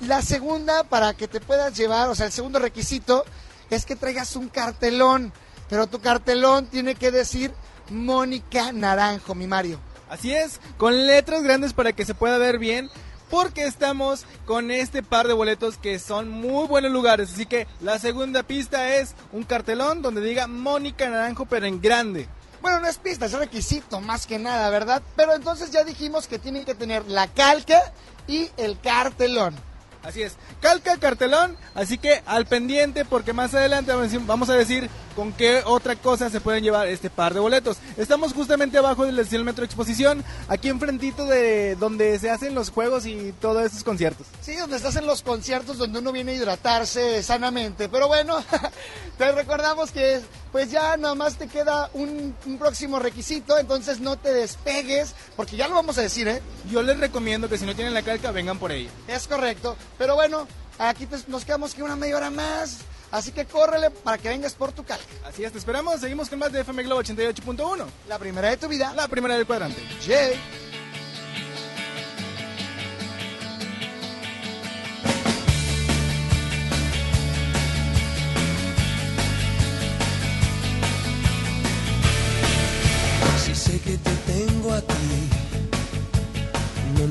[0.00, 3.24] La segunda para que te puedas llevar, o sea, el segundo requisito
[3.70, 5.32] es que traigas un cartelón.
[5.68, 7.52] Pero tu cartelón tiene que decir
[7.88, 9.78] Mónica Naranjo, mi Mario.
[10.08, 12.90] Así es, con letras grandes para que se pueda ver bien.
[13.30, 17.32] Porque estamos con este par de boletos que son muy buenos lugares.
[17.32, 22.28] Así que la segunda pista es un cartelón donde diga Mónica Naranjo, pero en grande.
[22.62, 25.02] Bueno, no es pista, es requisito más que nada, ¿verdad?
[25.16, 27.80] Pero entonces ya dijimos que tienen que tener la calca
[28.26, 29.54] y el cartelón.
[30.02, 33.92] Así es, calca cartelón, así que al pendiente porque más adelante
[34.26, 37.76] vamos a decir- con qué otra cosa se pueden llevar este par de boletos.
[37.98, 43.04] Estamos justamente abajo del Estación Metro Exposición, aquí enfrentito de donde se hacen los juegos
[43.04, 44.26] y todos esos conciertos.
[44.40, 47.90] Sí, donde estás en los conciertos donde uno viene a hidratarse sanamente.
[47.90, 48.42] Pero bueno,
[49.18, 50.20] te recordamos que
[50.52, 55.56] pues ya nada más te queda un, un próximo requisito, entonces no te despegues, porque
[55.56, 56.42] ya lo vamos a decir, ¿eh?
[56.70, 58.90] Yo les recomiendo que si no tienen la calca vengan por ella.
[59.08, 59.76] Es correcto.
[59.98, 60.46] Pero bueno,
[60.78, 62.78] aquí te- nos quedamos que una media hora más.
[63.12, 65.04] Así que córrele para que vengas por tu calca.
[65.26, 67.84] Así es, te esperamos, seguimos con más de FM Globo 88.1.
[68.08, 68.92] La primera de tu vida.
[68.94, 69.82] La primera del cuadrante.
[70.06, 70.38] Jay.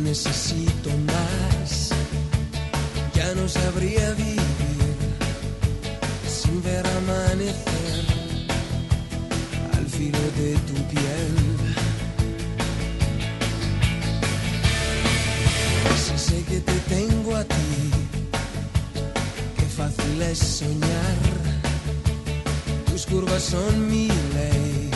[0.10, 1.89] Necesito más.
[3.14, 4.97] Ya no sabría vivir
[6.28, 8.05] sin ver amanecer
[9.78, 11.34] al filo de tu piel.
[16.03, 17.74] Si sé que te tengo a ti,
[19.57, 21.20] qué fácil es soñar.
[22.88, 24.89] Tus curvas son mi ley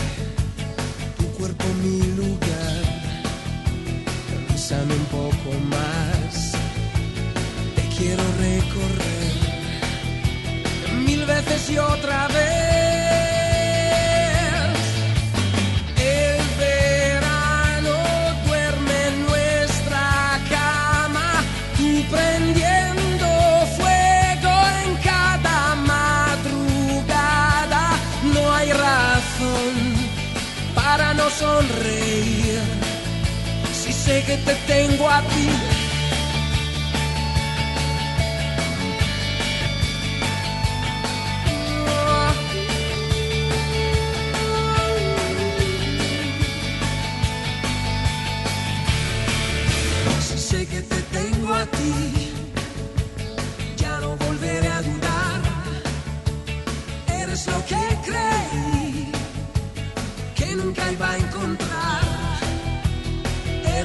[1.18, 2.53] tu cuerpo mi lugar.
[4.64, 6.54] Avísame un poco más.
[7.76, 9.34] Te quiero recorrer
[11.06, 12.93] mil veces y otra vez.
[34.26, 35.50] Que te tengo a ti.
[50.36, 52.34] Sé que te tengo a ti,
[53.78, 55.42] ya no volveré a dudar.
[57.22, 59.12] Eres lo que creí
[60.36, 62.03] que nunca iba a encontrar.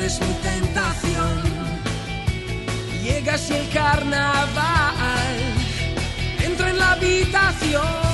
[0.00, 1.42] Eres mi tentación.
[3.02, 5.36] Llegas y el carnaval
[6.40, 8.07] entra en la habitación.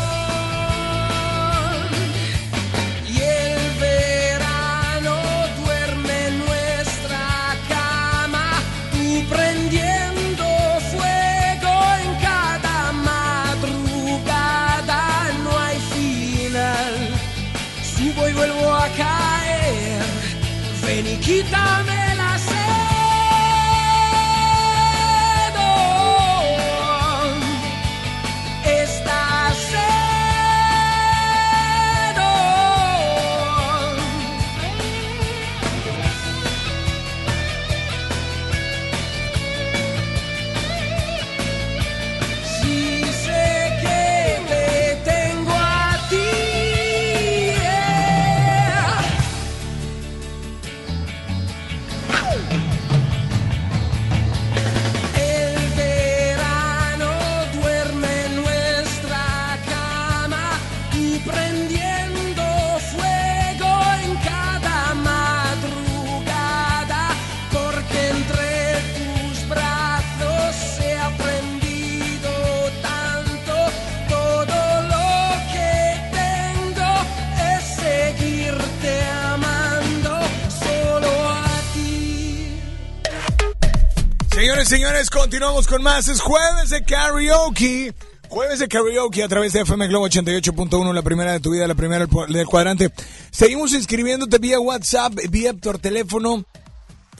[84.84, 86.08] Señores, continuamos con más.
[86.08, 87.94] Es jueves de karaoke.
[88.28, 91.74] Jueves de karaoke a través de FM Globo 88.1, la primera de tu vida, la
[91.74, 92.92] primera del cuadrante.
[93.30, 96.44] Seguimos inscribiéndote vía WhatsApp, vía por teléfono,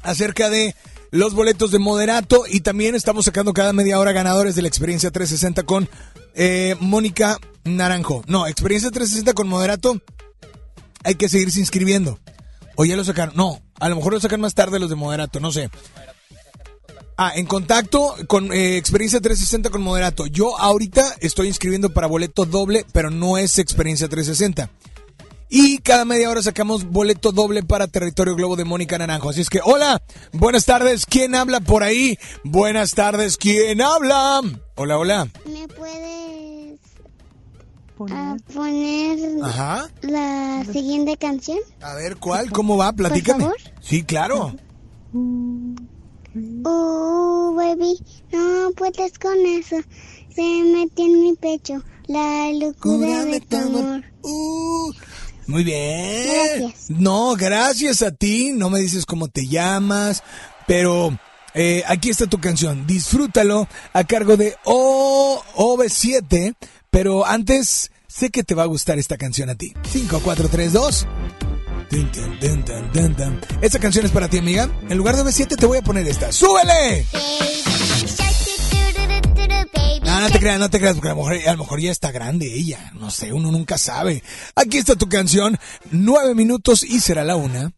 [0.03, 0.77] acerca de
[1.11, 5.11] los boletos de Moderato y también estamos sacando cada media hora ganadores de la experiencia
[5.11, 5.89] 360 con
[6.35, 8.25] eh, Mónica Naranjo.
[8.27, 10.03] No, experiencia 360 con Moderato.
[11.03, 12.19] Hay que seguirse inscribiendo.
[12.77, 13.35] O ya lo sacaron.
[13.37, 15.71] No, a lo mejor lo sacan más tarde los de Moderato, no sé.
[17.17, 20.27] Ah, en contacto con eh, Experiencia 360 con Moderato.
[20.27, 24.69] Yo ahorita estoy inscribiendo para boleto doble, pero no es Experiencia 360.
[25.49, 29.31] Y cada media hora sacamos boleto doble para Territorio Globo de Mónica Naranjo.
[29.31, 30.03] Así es que, hola,
[30.33, 32.19] buenas tardes, ¿quién habla por ahí?
[32.43, 34.41] Buenas tardes, ¿quién habla?
[34.75, 35.29] Hola, hola.
[35.47, 36.81] ¿Me puedes
[38.11, 39.89] ah, poner Ajá.
[40.01, 41.61] la siguiente canción?
[41.81, 42.51] A ver, ¿cuál?
[42.51, 42.93] ¿Cómo va?
[42.93, 43.45] Platícame.
[43.45, 43.59] favor.
[43.81, 44.57] Sí, claro.
[46.65, 47.99] Oh, baby,
[48.33, 49.77] no puedes con eso.
[50.35, 54.05] Se metió en mi pecho la locura de tu amor.
[55.47, 56.61] Muy bien.
[56.61, 56.91] Gracias.
[56.91, 58.53] No, gracias a ti.
[58.53, 60.23] No me dices cómo te llamas,
[60.67, 61.17] pero
[61.55, 62.87] eh, aquí está tu canción.
[62.87, 66.55] Disfrútalo a cargo de O OV7.
[66.91, 69.73] Pero antes, sé que te va a gustar esta canción a ti.
[69.91, 70.21] 5,
[71.89, 72.13] 4, 3, 2.
[72.13, 73.41] Dun, dun, dun, dun, dun, dun.
[73.61, 74.69] Esta canción es para ti, amiga.
[74.89, 76.33] En lugar de OV7 te voy a poner esta.
[76.33, 77.07] ¡Súbele!
[80.05, 81.91] No, no te creas, no te creas, porque a lo, mejor, a lo mejor ya
[81.91, 82.93] está grande ella.
[82.95, 84.23] No sé, uno nunca sabe.
[84.55, 85.59] Aquí está tu canción,
[85.91, 87.73] nueve minutos y será la una.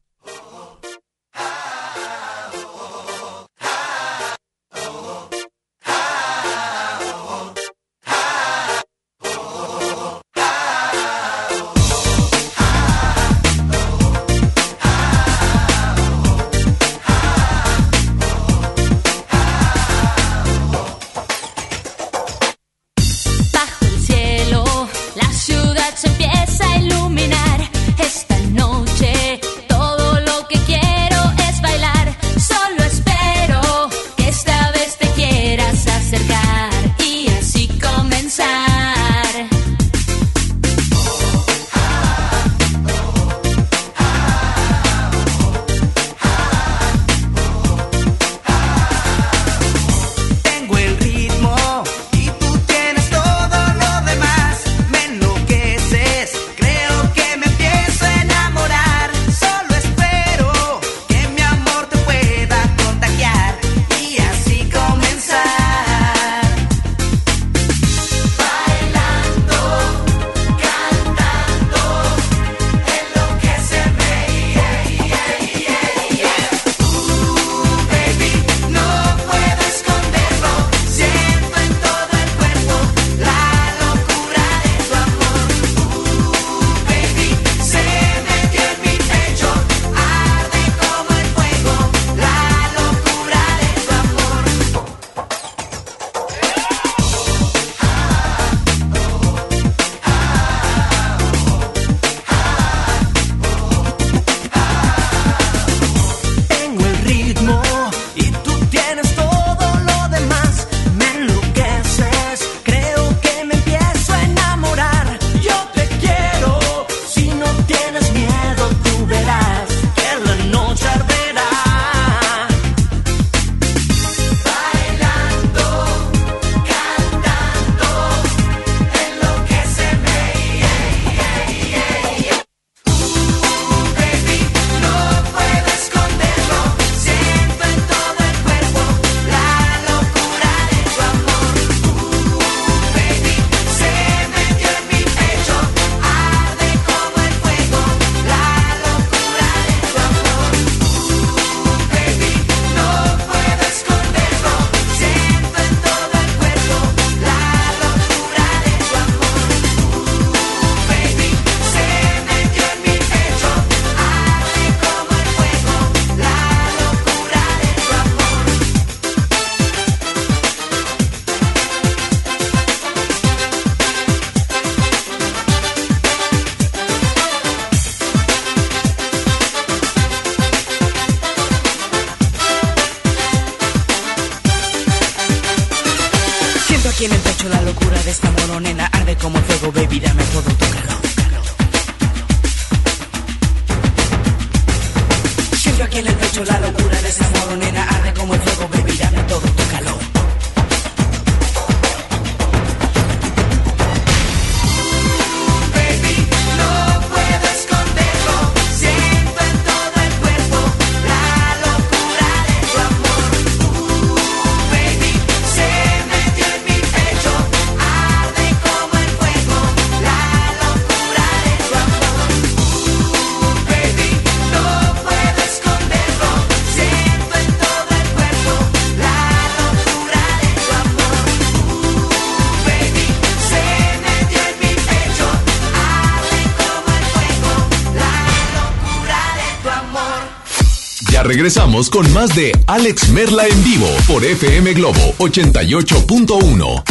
[241.46, 246.82] Regresamos con más de Alex Merla en vivo por FM Globo 88.1.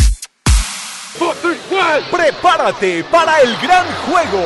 [2.10, 4.42] Prepárate para el gran juego.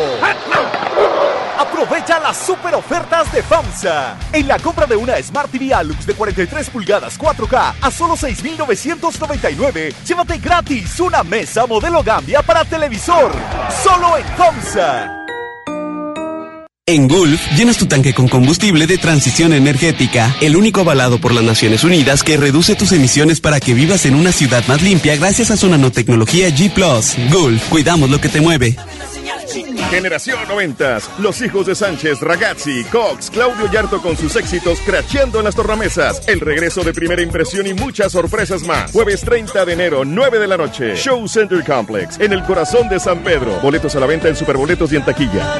[1.60, 4.18] Aprovecha las super ofertas de FAMSA.
[4.34, 9.94] En la compra de una Smart TV Alux de 43 pulgadas 4K a solo 6,999,
[10.08, 13.32] llévate gratis una mesa modelo Gambia para televisor.
[13.84, 15.19] Solo en FAMSA.
[16.90, 21.44] En Gulf, llenas tu tanque con combustible de transición energética, el único avalado por las
[21.44, 25.52] Naciones Unidas que reduce tus emisiones para que vivas en una ciudad más limpia gracias
[25.52, 26.74] a su nanotecnología G⁇
[27.32, 28.76] Gulf, cuidamos lo que te mueve.
[29.92, 30.98] Generación 90.
[31.20, 36.28] Los hijos de Sánchez, Ragazzi, Cox, Claudio Yarto con sus éxitos cracheando en las tornamesas.
[36.28, 38.92] El regreso de primera impresión y muchas sorpresas más.
[38.92, 40.96] Jueves 30 de enero, 9 de la noche.
[40.96, 43.60] Show Center Complex, en el corazón de San Pedro.
[43.62, 45.60] Boletos a la venta en Superboletos y en taquilla.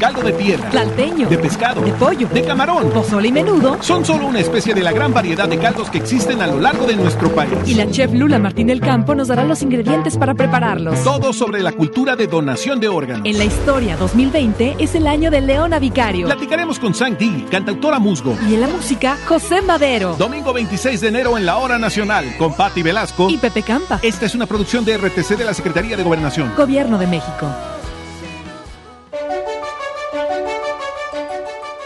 [0.00, 1.28] Caldo de tierra, Tlalteño.
[1.28, 2.26] de pescado, De pollo.
[2.28, 2.88] de camarón.
[2.90, 3.76] Pozole y menudo.
[3.82, 6.86] Son solo una especie de la gran variedad de caldos que existen a lo largo
[6.86, 7.52] de nuestro país.
[7.66, 11.04] Y la chef Lula Martín del Campo nos dará los ingredientes para prepararlos.
[11.04, 13.26] Todo sobre la cultura de donación de órganos.
[13.26, 16.24] En la historia 2020 es el año de Leona Vicario.
[16.26, 18.34] Platicaremos con Sang Di, cantautora musgo.
[18.48, 20.14] Y en la música, José Madero.
[20.16, 23.28] Domingo 26 de enero en la Hora Nacional con Patti Velasco.
[23.28, 23.98] Y Pepe Campa.
[24.02, 26.52] Esta es una producción de RTC de la Secretaría de Gobernación.
[26.56, 27.46] Gobierno de México.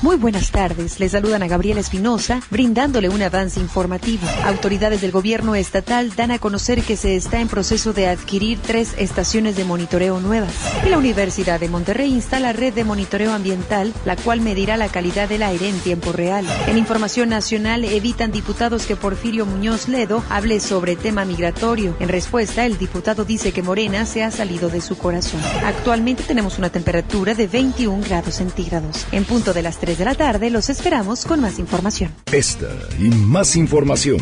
[0.00, 1.00] Muy buenas tardes.
[1.00, 4.28] Les saludan a Gabriela Espinosa, brindándole un avance informativo.
[4.44, 8.94] Autoridades del gobierno estatal dan a conocer que se está en proceso de adquirir tres
[8.96, 10.52] estaciones de monitoreo nuevas.
[10.86, 15.28] Y la Universidad de Monterrey instala red de monitoreo ambiental, la cual medirá la calidad
[15.28, 16.46] del aire en tiempo real.
[16.68, 21.96] En información nacional, evitan diputados que Porfirio Muñoz Ledo hable sobre tema migratorio.
[21.98, 25.40] En respuesta, el diputado dice que Morena se ha salido de su corazón.
[25.64, 29.04] Actualmente tenemos una temperatura de 21 grados centígrados.
[29.10, 32.12] En punto de las 3 de la tarde los esperamos con más información.
[32.32, 32.68] Esta
[32.98, 34.18] y más información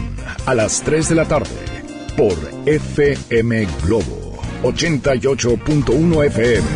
[0.47, 1.51] a las 3 de la tarde
[2.17, 2.37] por
[2.67, 6.69] FM Globo 88.1 FM.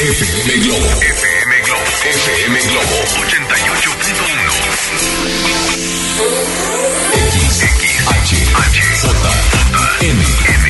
[0.00, 0.86] FM Globo.
[0.86, 1.84] FM Globo.
[2.02, 4.50] FM Globo 88.1.
[10.02, 10.69] M.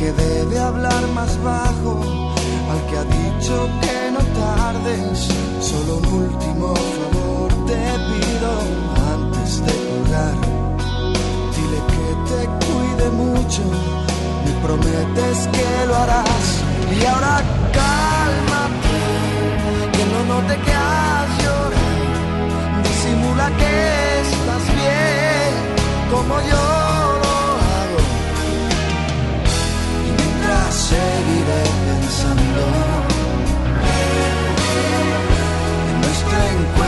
[0.00, 2.00] que debe hablar más bajo,
[2.72, 5.28] al que ha dicho que no tardes.
[5.60, 8.50] Solo un último favor te pido
[9.14, 10.36] antes de colgar.
[11.54, 13.62] Dile que te cuide mucho,
[14.44, 16.46] me prometes que lo harás.
[16.98, 17.34] Y ahora
[17.78, 19.00] cálmate,
[19.92, 21.90] que no note que has llorado.
[22.88, 23.72] Disimula que
[24.24, 25.50] estás bien,
[26.10, 26.79] como yo.
[30.70, 32.64] seguiré pensando
[35.88, 36.79] en nuestra encuentro.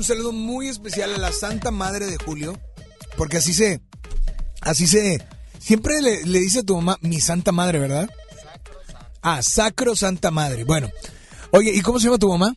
[0.00, 2.58] un saludo muy especial a la Santa Madre de Julio,
[3.18, 3.82] porque así se,
[4.62, 5.22] así se,
[5.58, 8.08] siempre le, dice a tu mamá, mi Santa Madre, ¿verdad?
[8.08, 9.12] Sacro Santa.
[9.20, 10.64] Ah, Sacro Santa Madre.
[10.64, 10.88] Bueno,
[11.50, 12.54] oye, ¿y cómo se llama tu mamá?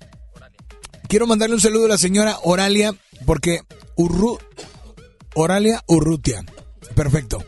[1.10, 3.60] Quiero mandarle un saludo a la señora Oralia, porque
[5.36, 6.46] Oralia Urrutia.
[6.96, 7.44] Perfecto.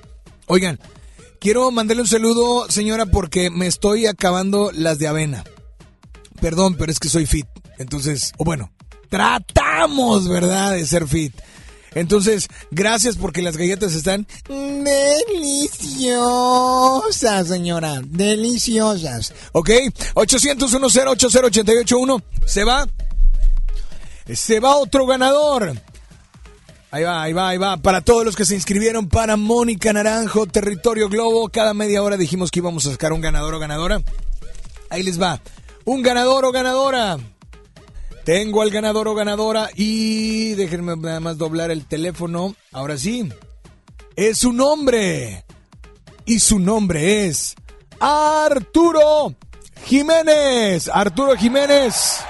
[0.48, 0.78] Oigan,
[1.40, 5.46] quiero mandarle un saludo, señora, porque me estoy acabando las de avena.
[6.42, 7.48] Perdón, pero es que soy fit.
[7.78, 8.75] Entonces, o bueno,
[9.16, 11.34] Tratamos, ¿verdad?, de ser fit.
[11.94, 18.02] Entonces, gracias porque las galletas están deliciosas, señora.
[18.04, 19.34] Deliciosas.
[19.54, 19.70] ¿Ok?
[20.16, 22.24] 800-1080-80881.
[22.46, 22.86] Se va.
[24.34, 25.82] Se va otro ganador.
[26.92, 27.78] Ahí va, ahí va, ahí va.
[27.78, 32.52] Para todos los que se inscribieron para Mónica Naranjo, Territorio Globo, cada media hora dijimos
[32.52, 34.02] que íbamos a sacar un ganador o ganadora.
[34.90, 35.40] Ahí les va.
[35.86, 37.18] Un ganador o ganadora.
[38.26, 42.56] Tengo al ganador o ganadora y déjenme nada más doblar el teléfono.
[42.72, 43.30] Ahora sí.
[44.16, 45.46] Es su nombre.
[46.26, 47.56] Y su nombre es
[48.00, 49.36] Arturo
[49.86, 50.90] Jiménez.
[50.92, 52.22] Arturo Jiménez.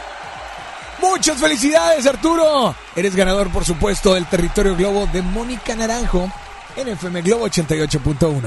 [1.01, 2.75] Muchas felicidades, Arturo.
[2.93, 6.29] Eres ganador, por supuesto, del territorio Globo de Mónica Naranjo
[6.75, 8.41] en FM Globo 88.1.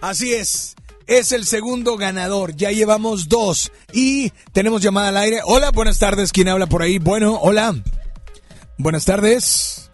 [0.00, 0.75] Así es.
[1.06, 2.56] Es el segundo ganador.
[2.56, 3.70] Ya llevamos dos.
[3.92, 5.40] Y tenemos llamada al aire.
[5.44, 6.32] Hola, buenas tardes.
[6.32, 6.98] ¿Quién habla por ahí?
[6.98, 7.74] Bueno, hola.
[8.76, 9.90] Buenas tardes.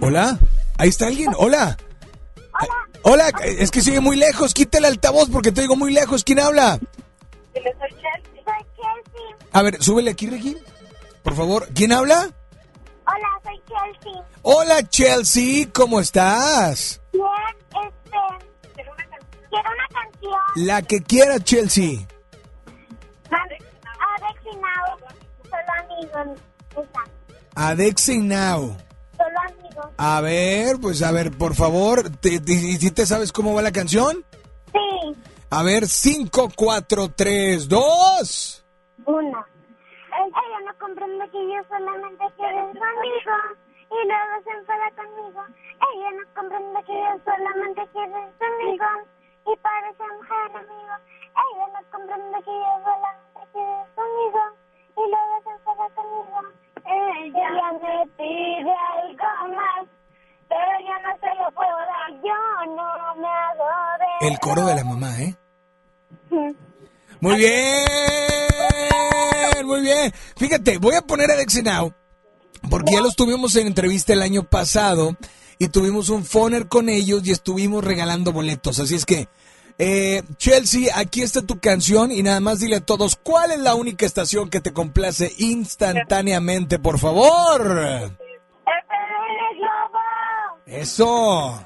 [0.00, 0.38] Hola.
[0.76, 1.32] Ahí está alguien.
[1.38, 1.78] Hola.
[3.02, 3.30] Hola.
[3.42, 4.52] Es que sigue muy lejos.
[4.52, 6.24] Quítale el altavoz porque te digo muy lejos.
[6.24, 6.78] ¿Quién habla?
[7.54, 8.42] Soy Chelsea.
[8.44, 9.48] Soy Chelsea.
[9.52, 10.58] A ver, súbele aquí, Ricky.
[11.22, 11.68] Por favor.
[11.74, 12.30] ¿Quién habla?
[13.06, 14.22] Hola, soy Chelsea.
[14.42, 15.68] Hola, Chelsea.
[15.72, 17.00] ¿Cómo estás?
[17.12, 17.25] Bien,
[20.56, 22.06] La que quiera, Chelsea.
[28.14, 28.76] Now.
[29.16, 29.86] Solo amigos.
[29.96, 32.10] A ver, pues a ver, por favor.
[32.10, 34.24] ¿te, te, y si te sabes cómo va la canción?
[34.72, 35.16] Sí.
[35.50, 38.64] A ver, 5, 4, 3, 2.
[39.06, 39.46] Una.
[40.16, 43.36] Ella no comprende que yo solamente quiero su amigo
[43.90, 45.44] y luego se enfada conmigo.
[45.94, 48.86] Ella no comprende que yo solamente quiero su amigo
[49.46, 50.94] y parece mujer amigo.
[51.36, 54.42] Ella no comprende que yo solamente quiero su amigo
[54.96, 56.38] y luego se enfada conmigo.
[56.86, 59.84] Ella me pide algo más,
[60.48, 62.10] pero yo no se lo puedo dar.
[62.22, 62.40] Yo
[62.74, 62.86] no
[63.16, 63.34] me
[63.98, 64.28] de...
[64.28, 65.34] El coro de la mamá, ¿eh?
[67.20, 67.86] Muy bien,
[69.64, 70.12] muy bien.
[70.36, 71.94] Fíjate, voy a poner a Adexi Now
[72.68, 75.16] porque ya los tuvimos en entrevista el año pasado
[75.58, 78.78] y tuvimos un phoner con ellos y estuvimos regalando boletos.
[78.78, 79.28] Así es que,
[79.78, 83.74] eh, Chelsea, aquí está tu canción y nada más dile a todos cuál es la
[83.74, 88.16] única estación que te complace instantáneamente, por favor.
[90.66, 91.60] Eso.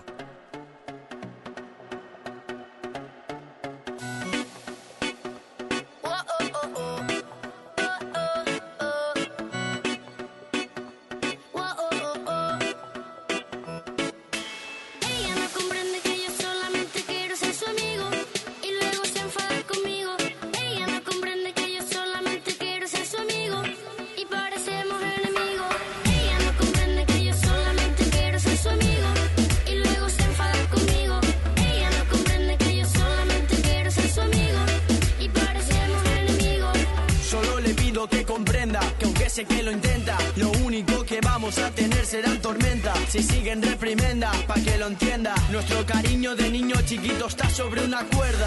[45.51, 48.47] Nuestro cariño de niño chiquito está sobre una cuerda.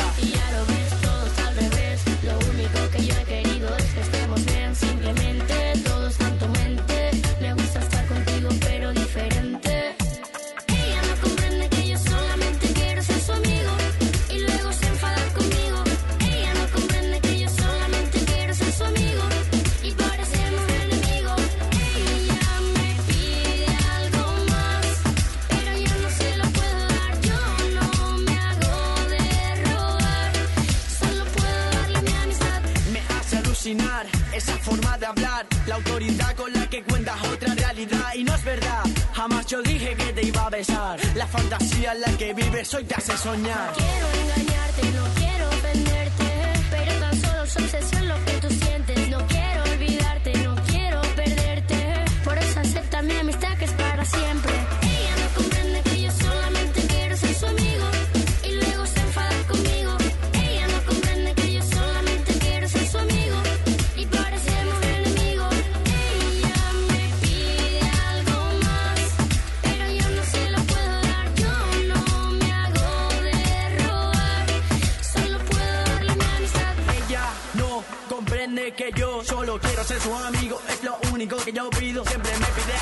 [41.16, 43.74] La fantasía en la que vives hoy te hace soñar.
[43.74, 44.73] Quiero engañarte,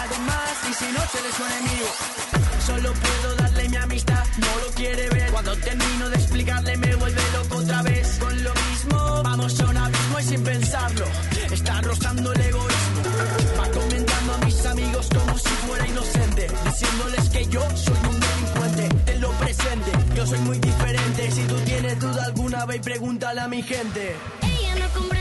[0.04, 2.12] además y si no se les su.
[2.66, 5.32] Solo puedo darle mi amistad, no lo quiere ver.
[5.32, 8.18] Cuando termino de explicarle me vuelve loco otra vez.
[8.20, 11.06] Con lo mismo, vamos a un abismo y sin pensarlo,
[11.52, 13.02] está rozando el egoísmo.
[13.60, 18.90] Va comentando a mis amigos como si fuera inocente, diciéndoles que yo soy un delincuente.
[19.06, 21.32] Te lo presente, yo soy muy diferente.
[21.32, 24.16] Si tú tienes duda alguna, ve y pregúntale a mi gente.
[24.42, 25.21] Ella no comprende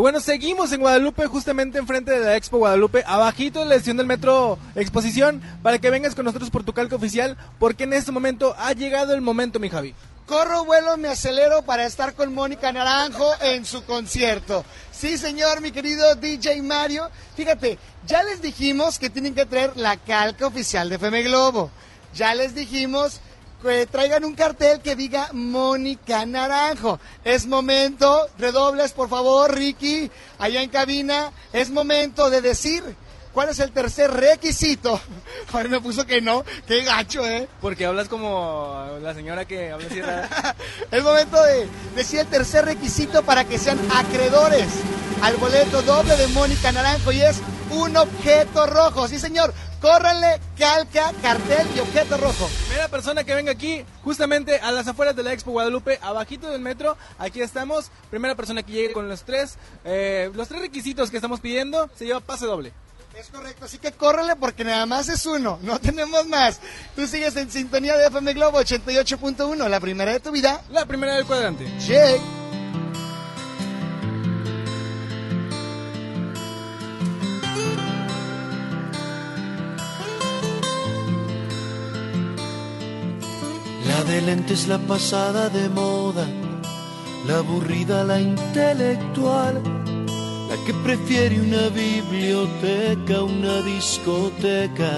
[0.00, 4.06] bueno, seguimos en Guadalupe, justamente enfrente de la Expo Guadalupe, abajito de la estación del
[4.06, 8.54] metro Exposición, para que vengas con nosotros por tu calca oficial, porque en este momento
[8.58, 9.94] ha llegado el momento, mi Javi.
[10.26, 14.64] Corro, vuelo, me acelero para estar con Mónica Naranjo en su concierto.
[14.90, 17.10] Sí, señor, mi querido DJ Mario.
[17.36, 21.70] Fíjate, ya les dijimos que tienen que traer la calca oficial de FM Globo.
[22.14, 23.20] Ya les dijimos
[23.90, 27.00] traigan un cartel que diga Mónica Naranjo.
[27.24, 31.32] Es momento, redobles por favor, Ricky, allá en cabina.
[31.52, 32.84] Es momento de decir
[33.32, 35.00] cuál es el tercer requisito.
[35.52, 37.48] Ahora me puso que no, qué gacho, ¿eh?
[37.60, 40.00] Porque hablas como la señora que habla así.
[40.90, 41.66] Es momento de
[41.96, 44.68] decir el tercer requisito para que sean acreedores
[45.22, 49.08] al boleto doble de Mónica Naranjo y es un objeto rojo.
[49.08, 49.52] Sí, señor.
[49.84, 52.48] Córranle, calca, cartel y objeto rojo.
[52.68, 56.62] Primera persona que venga aquí, justamente a las afueras de la Expo Guadalupe, abajito del
[56.62, 57.90] metro, aquí estamos.
[58.08, 62.06] Primera persona que llegue con los tres, eh, los tres requisitos que estamos pidiendo, se
[62.06, 62.72] lleva pase doble.
[63.14, 66.60] Es correcto, así que córrele porque nada más es uno, no tenemos más.
[66.96, 70.62] Tú sigues en sintonía de FM Globo 88.1, la primera de tu vida.
[70.70, 71.70] La primera del cuadrante.
[71.78, 72.43] Check.
[83.94, 86.26] La de lentes, la pasada de moda,
[87.28, 89.62] la aburrida, la intelectual,
[90.48, 94.92] la que prefiere una biblioteca, una discoteca,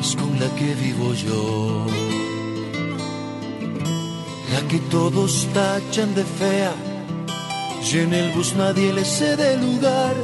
[0.00, 1.86] es con la que vivo yo.
[4.52, 6.72] La que todos tachan de fea,
[7.82, 10.14] y en el bus nadie le cede lugar.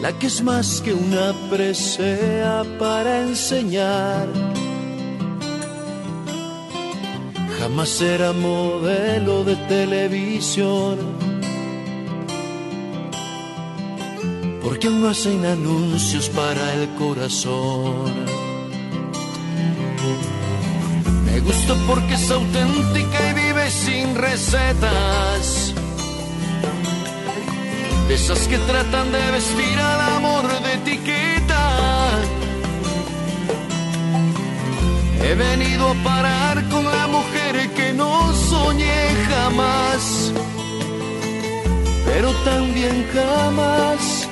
[0.00, 4.28] La que es más que una presea para enseñar.
[7.58, 10.98] Jamás será modelo de televisión.
[14.62, 18.12] Porque aún hacen anuncios para el corazón.
[21.26, 25.74] Me gusta porque es auténtica y vive sin recetas.
[28.08, 31.64] De esas que tratan de vestir al amor de etiqueta.
[35.22, 38.12] He venido a parar con mujer que no
[38.50, 39.00] soñé
[39.30, 40.32] jamás,
[42.06, 44.28] pero también jamás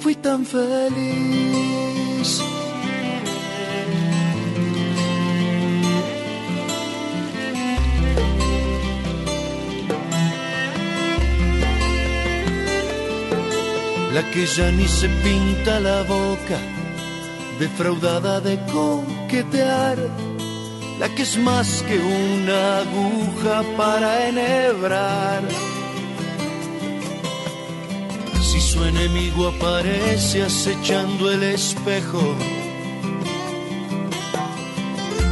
[0.00, 2.30] fui tan feliz.
[14.14, 16.58] La que ya ni se pinta la boca
[17.58, 19.98] defraudada de coquetear,
[20.98, 25.42] la que es más que una aguja para enhebrar.
[28.42, 32.22] Si su enemigo aparece acechando el espejo,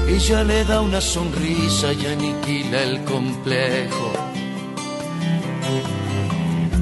[0.09, 4.13] ella le da una sonrisa y aniquila el complejo.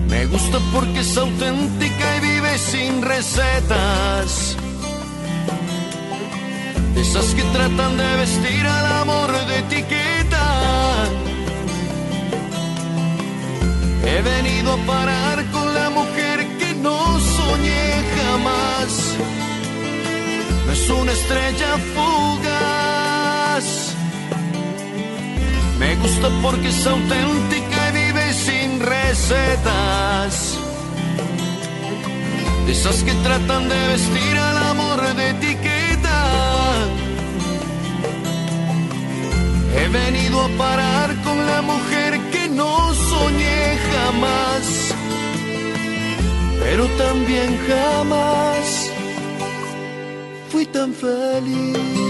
[0.08, 4.56] Me gusta porque es auténtica y vive sin recetas
[7.02, 10.46] esas que tratan de vestir al amor de etiqueta.
[14.06, 16.98] He venido a parar con la mujer que no
[17.36, 18.90] soñé jamás.
[20.66, 23.66] No es una estrella fugaz.
[25.80, 30.34] Me gusta porque es auténtica y vive sin recetas.
[32.66, 35.81] De esas que tratan de vestir al amor de etiqueta.
[39.74, 44.92] He venido a parar con la mujer que no soñé jamás.
[46.72, 48.90] pero también jamás
[50.50, 52.01] fui tan feliz.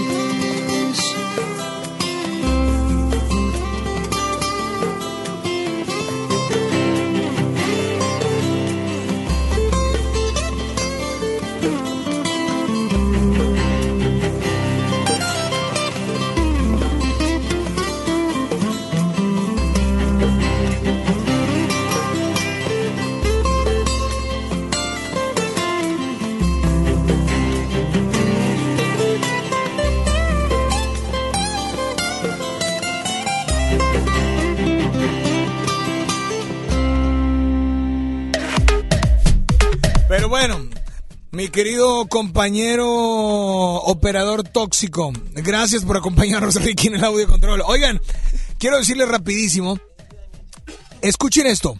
[41.43, 47.61] Mi querido compañero operador tóxico, gracias por acompañarnos Ricky en el audio control.
[47.65, 47.99] Oigan,
[48.57, 49.77] quiero decirles rapidísimo,
[51.01, 51.77] escuchen esto,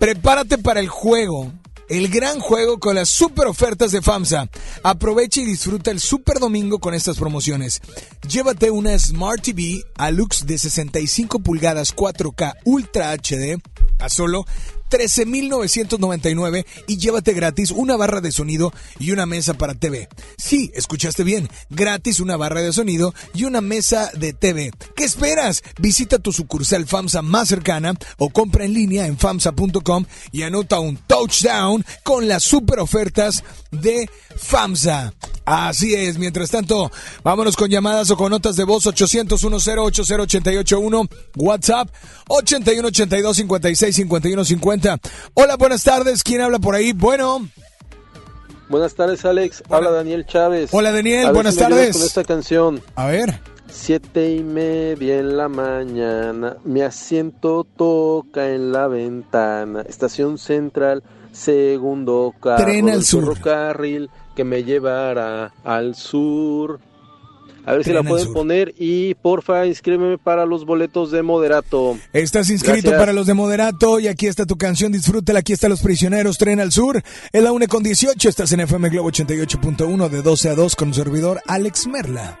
[0.00, 1.52] prepárate para el juego.
[1.88, 4.48] El gran juego con las super ofertas de FAMSA.
[4.82, 7.82] Aprovecha y disfruta el super domingo con estas promociones.
[8.26, 13.60] Llévate una Smart TV Alux de 65 pulgadas 4K Ultra HD
[13.98, 14.46] a solo
[14.92, 20.08] 13.999 y llévate gratis una barra de sonido y una mesa para TV.
[20.36, 24.70] Sí, escuchaste bien, gratis una barra de sonido y una mesa de TV.
[24.94, 25.62] ¿Qué esperas?
[25.78, 30.98] Visita tu sucursal FAMSA más cercana o compra en línea en FAMSA.com y anota un
[30.98, 35.14] touchdown con las super ofertas de FAMSA.
[35.44, 36.92] Así es, mientras tanto,
[37.24, 41.88] vámonos con llamadas o con notas de voz 800 8080881 WhatsApp
[42.28, 44.81] 81 82 56 51 50.
[45.34, 46.92] Hola, buenas tardes, ¿quién habla por ahí?
[46.92, 47.48] Bueno.
[48.68, 49.62] Buenas tardes, Alex.
[49.68, 50.70] Habla Daniel Chávez.
[50.72, 51.96] Hola, Daniel, A buenas si tardes.
[51.96, 52.80] Con esta canción.
[52.94, 53.40] A ver.
[53.70, 59.82] Siete y media en la mañana, mi asiento toca en la ventana.
[59.82, 61.02] Estación central,
[61.32, 63.22] segundo carro Tren al sur.
[63.24, 66.80] ferrocarril que me llevará al sur.
[67.64, 68.34] A ver si la pueden sur.
[68.34, 71.96] poner y porfa inscríbeme para los boletos de moderato.
[72.12, 73.00] Estás inscrito Gracias.
[73.00, 76.58] para los de Moderato y aquí está tu canción, disfrútala, aquí están los prisioneros, Tren
[76.58, 77.02] al Sur,
[77.32, 80.88] es la 1 con 18, estás en FM Globo 88.1 de 12 a 2 con
[80.88, 82.40] un servidor Alex Merla.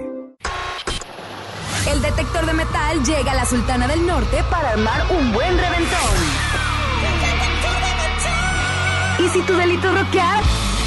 [1.87, 6.15] El detector de metal llega a la Sultana del Norte para armar un buen reventón.
[9.19, 10.43] Y si tu delito es rockear,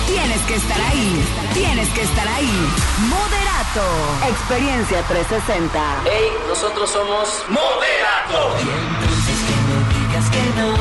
[0.06, 1.24] tienes que estar ahí.
[1.52, 2.68] Tienes que estar ahí.
[3.08, 3.84] Moderato.
[4.28, 6.02] Experiencia 360.
[6.04, 8.56] Hey, nosotros somos Moderato.
[8.58, 9.76] Y entonces que me
[10.06, 10.73] digas que no,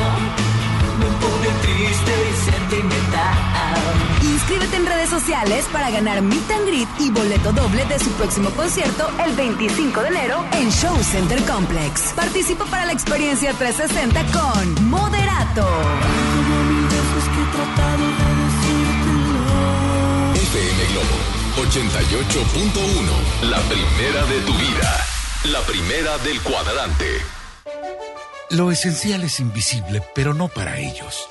[4.46, 8.50] Inscríbete en redes sociales para ganar Meet and Greet y boleto doble de su próximo
[8.50, 12.12] concierto el 25 de enero en Show Center Complex.
[12.14, 15.66] Participa para la experiencia 360 con Moderato.
[20.34, 21.16] FM Globo
[21.70, 23.48] 88.1.
[23.48, 25.06] La primera de tu vida.
[25.44, 27.06] La primera del cuadrante.
[28.50, 31.30] Lo esencial es invisible, pero no para ellos.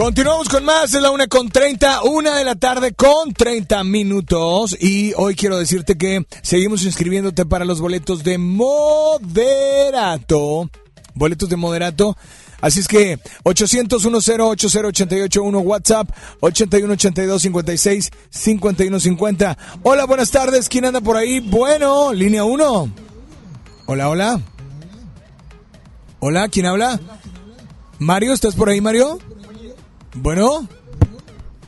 [0.00, 4.74] Continuamos con más, es la una con 30, una de la tarde con 30 minutos.
[4.80, 9.60] Y hoy quiero decirte que seguimos inscribiéndote para los boletos de Moderato.
[11.12, 12.16] Boletos de Moderato.
[12.62, 16.08] Así es que 800 10 80881 WhatsApp
[16.40, 19.58] 81 82 56 51 50.
[19.82, 20.70] Hola, buenas tardes.
[20.70, 21.40] ¿Quién anda por ahí?
[21.40, 22.90] Bueno, línea 1.
[23.84, 24.40] Hola, hola.
[26.20, 26.98] Hola, ¿quién habla?
[27.98, 29.18] Mario, ¿estás por ahí, Mario?
[30.14, 30.68] Bueno.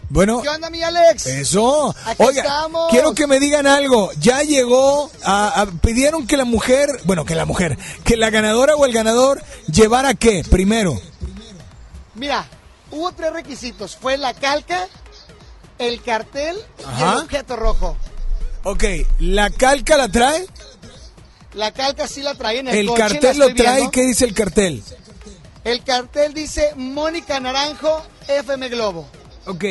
[0.09, 0.43] Bueno.
[0.43, 1.27] ¿Qué onda, mi Alex?
[1.27, 1.95] Eso.
[2.05, 2.91] Aquí Oiga, estamos.
[2.91, 4.11] quiero que me digan algo.
[4.21, 8.75] Ya llegó, a, a- pidieron que la mujer, bueno, que la mujer, que la ganadora
[8.77, 9.43] o el ganador
[9.73, 11.01] llevara qué primero.
[12.15, 12.47] Mira,
[12.91, 13.97] hubo tres requisitos.
[13.97, 14.87] Fue la calca,
[15.79, 16.57] el cartel
[16.99, 17.97] y el objeto rojo.
[18.65, 18.85] Ok,
[19.19, 20.47] la calca la trae,
[21.55, 23.91] La calca sí la trae en el, el coche, cartel lo trae, viendo.
[23.91, 24.83] ¿qué dice el cartel?
[25.65, 29.09] El cartel dice Mónica Naranjo, FM Globo.
[29.47, 29.65] Ok,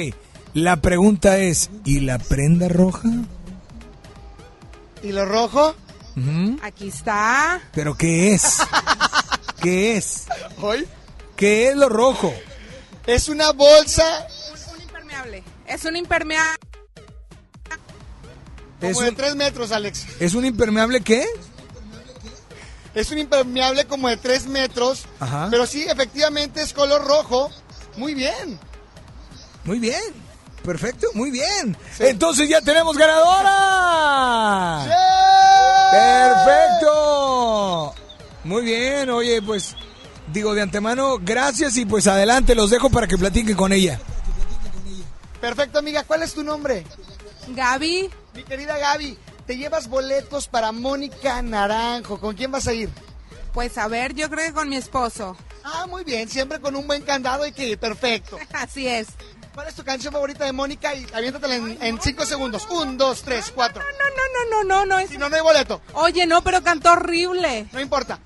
[0.54, 3.10] la pregunta es, ¿y la prenda roja?
[5.04, 5.76] ¿Y lo rojo?
[6.62, 7.62] Aquí está.
[7.74, 8.58] ¿Pero qué es?
[9.62, 10.26] ¿Qué es?
[10.62, 10.88] ¿Hoy?
[11.36, 12.34] ¿Qué es lo rojo?
[13.08, 14.28] Es una bolsa
[14.76, 15.44] Un impermeable.
[15.66, 16.58] Es un impermeable.
[18.80, 20.06] como Es de un- tres metros, Alex.
[20.20, 21.26] ¿Es un impermeable qué?
[22.94, 25.06] Es un impermeable como de tres metros.
[25.20, 25.48] Ajá.
[25.50, 27.50] Pero sí, efectivamente es color rojo.
[27.98, 28.60] Muy bien.
[29.64, 30.02] Muy bien.
[30.64, 31.76] Perfecto, muy bien.
[32.00, 34.86] Entonces ya tenemos ganadora.
[35.92, 37.94] Perfecto.
[38.44, 39.76] Muy bien, oye, pues
[40.32, 44.00] digo de antemano, gracias y pues adelante, los dejo para que platiquen con ella.
[45.40, 46.04] Perfecto, amiga.
[46.04, 46.86] ¿Cuál es tu nombre?
[47.48, 48.10] Gaby.
[48.34, 49.18] Mi querida Gaby,
[49.52, 52.22] te llevas boletos para Mónica Naranjo.
[52.22, 52.90] ¿Con quién vas a ir?
[53.54, 55.36] Pues a ver, yo creo que con mi esposo.
[55.66, 56.30] Ah, muy bien.
[56.30, 58.38] Siempre con un buen candado y que perfecto.
[58.54, 59.10] Así es.
[59.54, 60.96] ¿Cuál es tu canción favorita de Mónica?
[60.96, 62.66] Y aviéntatela en, en cinco segundos.
[62.70, 63.84] Un, dos, tres, cuatro.
[63.84, 65.00] No, no, no, no, no.
[65.00, 65.10] Es...
[65.10, 65.82] Si no, no hay boleto.
[65.96, 67.68] Oye, no, pero cantó horrible.
[67.74, 68.20] No importa.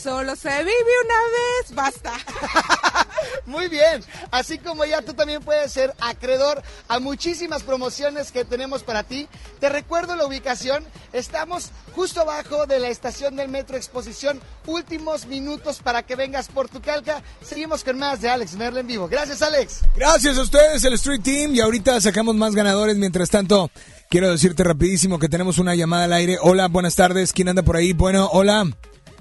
[0.00, 2.12] Solo se vive una vez, basta.
[3.46, 4.04] Muy bien.
[4.30, 9.26] Así como ya tú también puedes ser acreedor a muchísimas promociones que tenemos para ti.
[9.58, 10.84] Te recuerdo la ubicación.
[11.12, 14.40] Estamos justo abajo de la estación del Metro Exposición.
[14.66, 17.22] Últimos minutos para que vengas por tu calca.
[17.42, 19.08] Seguimos con más de Alex Merla en vivo.
[19.08, 19.80] Gracias, Alex.
[19.96, 22.96] Gracias a ustedes, el Street Team, y ahorita sacamos más ganadores.
[22.96, 23.70] Mientras tanto,
[24.08, 26.38] quiero decirte rapidísimo que tenemos una llamada al aire.
[26.40, 27.32] Hola, buenas tardes.
[27.32, 27.94] ¿Quién anda por ahí?
[27.94, 28.70] Bueno, hola.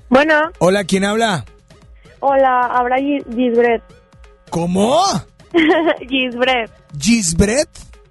[0.09, 1.45] Bueno, Hola, ¿quién habla?
[2.19, 3.83] hola, habla Gis- Gisbret.
[4.49, 5.03] ¿Cómo?
[6.09, 6.71] Gisbret.
[6.99, 7.69] ¿Gisbret?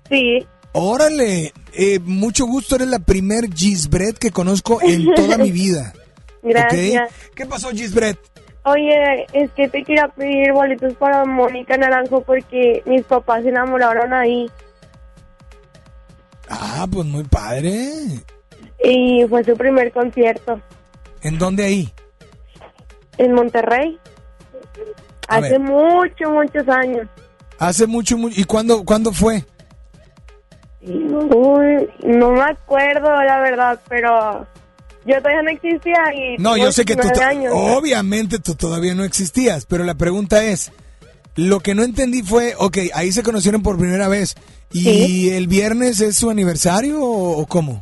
[0.08, 0.46] Sí.
[0.72, 5.92] Órale, eh, mucho gusto, eres la primer Gisbret que conozco en toda mi vida.
[6.42, 7.10] Gracias.
[7.34, 8.18] ¿Qué pasó, Gisbret?
[8.64, 14.12] Oye, es que te quería pedir boletos para Mónica Naranjo porque mis papás se enamoraron
[14.12, 14.50] ahí
[16.48, 17.88] Ah, pues muy padre.
[18.84, 20.60] y fue su primer concierto
[21.26, 21.92] ¿En dónde ahí?
[23.18, 23.98] en Monterrey.
[25.28, 25.60] A Hace ver.
[25.60, 27.08] muchos, muchos años.
[27.58, 28.38] Hace mucho, mucho.
[28.40, 29.44] ¿Y cuándo, cuándo fue?
[30.82, 34.46] Uy, no me acuerdo la verdad, pero
[35.04, 37.52] yo todavía no existía y No, yo sé que tú, 19 to- años.
[37.56, 40.70] obviamente tú todavía no existías, pero la pregunta es,
[41.34, 44.36] lo que no entendí fue, ok, ahí se conocieron por primera vez,
[44.72, 45.30] ¿y Sí.
[45.30, 47.80] el viernes es su aniversario o, o cómo?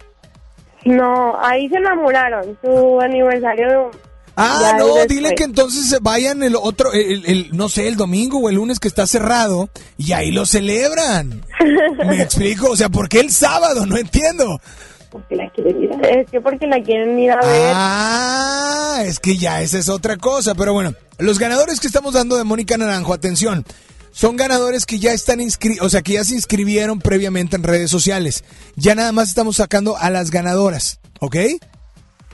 [0.84, 2.58] No, ahí se enamoraron.
[2.62, 3.90] Su aniversario.
[4.36, 5.08] Ah, no, después.
[5.08, 8.56] dile que entonces se vayan el otro, el, el- no sé, el domingo o el
[8.56, 11.42] lunes que está cerrado y ahí lo celebran.
[12.06, 12.70] ¿Me explico?
[12.70, 13.86] O sea, ¿por qué el sábado?
[13.86, 14.60] No entiendo.
[15.10, 16.18] Porque la quieren ir a ver.
[16.18, 17.72] Es que porque la quieren ir a ver.
[17.76, 20.56] Ah, es que ya esa es otra cosa.
[20.56, 23.64] Pero bueno, los ganadores que estamos dando de Mónica Naranjo, atención,
[24.14, 27.90] son ganadores que ya están inscritos, o sea, que ya se inscribieron previamente en redes
[27.90, 28.44] sociales.
[28.76, 31.36] Ya nada más estamos sacando a las ganadoras, ¿ok?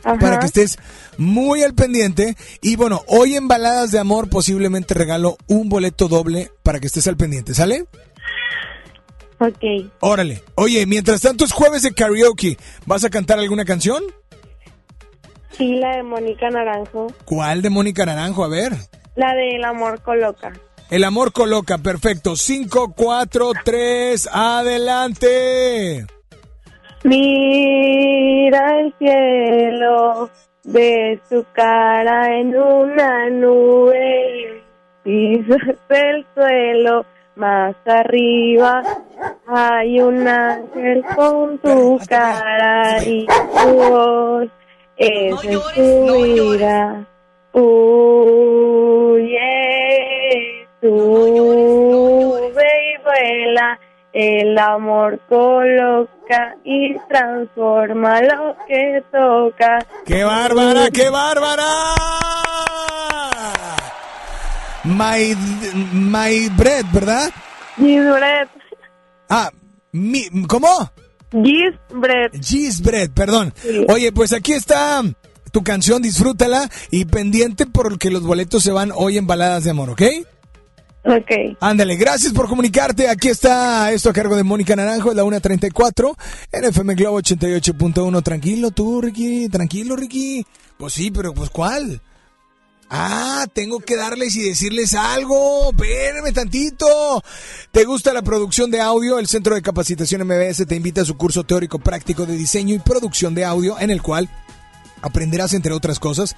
[0.02, 0.78] Para que estés
[1.16, 2.36] muy al pendiente.
[2.60, 7.06] Y bueno, hoy en Baladas de Amor posiblemente regalo un boleto doble para que estés
[7.06, 7.86] al pendiente, ¿sale?
[9.38, 9.90] Ok.
[10.00, 10.42] Órale.
[10.56, 12.58] Oye, mientras tanto es jueves de karaoke.
[12.84, 14.02] ¿Vas a cantar alguna canción?
[15.52, 17.06] Sí, la de Mónica Naranjo.
[17.24, 18.44] ¿Cuál de Mónica Naranjo?
[18.44, 18.76] A ver.
[19.16, 20.52] La de El amor coloca.
[20.90, 22.34] El amor coloca, perfecto.
[22.34, 26.04] 5, 4, 3, adelante.
[27.04, 30.28] Mira el cielo,
[30.64, 34.62] ve su cara en una nube
[35.04, 37.06] y pisas el suelo.
[37.36, 38.82] Más arriba
[39.46, 44.48] hay un ángel con tu cara y tu voz
[44.96, 47.06] es en su vida.
[47.52, 49.49] Huye
[50.80, 52.40] tú.
[54.12, 59.78] El amor coloca y transforma lo que toca.
[60.04, 61.64] ¡Qué bárbara, qué bárbara!
[64.82, 65.36] My,
[65.92, 67.30] my bread, ¿verdad?
[67.76, 68.48] Gis bread.
[69.28, 69.50] Ah,
[69.92, 70.90] mi, ¿cómo?
[71.30, 72.32] Gis bread.
[72.42, 73.54] Gis bread, perdón.
[73.88, 75.02] Oye, pues aquí está
[75.52, 79.90] tu canción, disfrútala y pendiente porque los boletos se van hoy en baladas de amor,
[79.90, 80.02] ¿ok?
[81.04, 81.56] Ok.
[81.60, 83.08] Ándale, gracias por comunicarte.
[83.08, 86.16] Aquí está esto a cargo de Mónica Naranjo, es la 1.34,
[86.52, 88.22] en FM Globo 88.1.
[88.22, 90.44] Tranquilo tú, Ricky, tranquilo, Ricky.
[90.76, 92.02] Pues sí, pero pues ¿cuál?
[92.92, 95.70] Ah, tengo que darles y decirles algo.
[95.70, 97.22] Espérame tantito.
[97.70, 99.18] ¿Te gusta la producción de audio?
[99.18, 102.80] El Centro de Capacitación MBS te invita a su curso teórico práctico de diseño y
[102.80, 104.28] producción de audio, en el cual
[105.02, 106.34] aprenderás, entre otras cosas,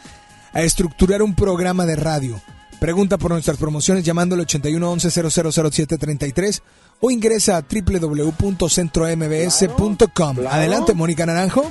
[0.52, 2.40] a estructurar un programa de radio.
[2.83, 6.63] Pregunta por nuestras promociones llamando al 81 11 000733
[7.01, 10.39] o ingresa a www.centrombs.com.
[10.51, 11.71] Adelante, Mónica Naranjo.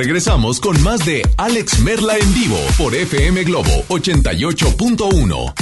[0.00, 5.52] Regresamos con más de Alex Merla en vivo por FM Globo 88.1.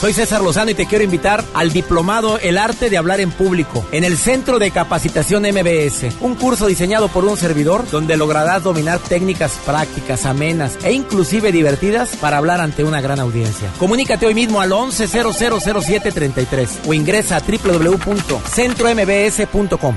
[0.00, 3.84] Soy César Lozano y te quiero invitar al diplomado El arte de hablar en público
[3.92, 8.98] en el Centro de Capacitación MBS, un curso diseñado por un servidor donde lograrás dominar
[8.98, 13.70] técnicas prácticas, amenas e inclusive divertidas para hablar ante una gran audiencia.
[13.78, 19.96] Comunícate hoy mismo al 11000733 o ingresa a www.centrombs.com.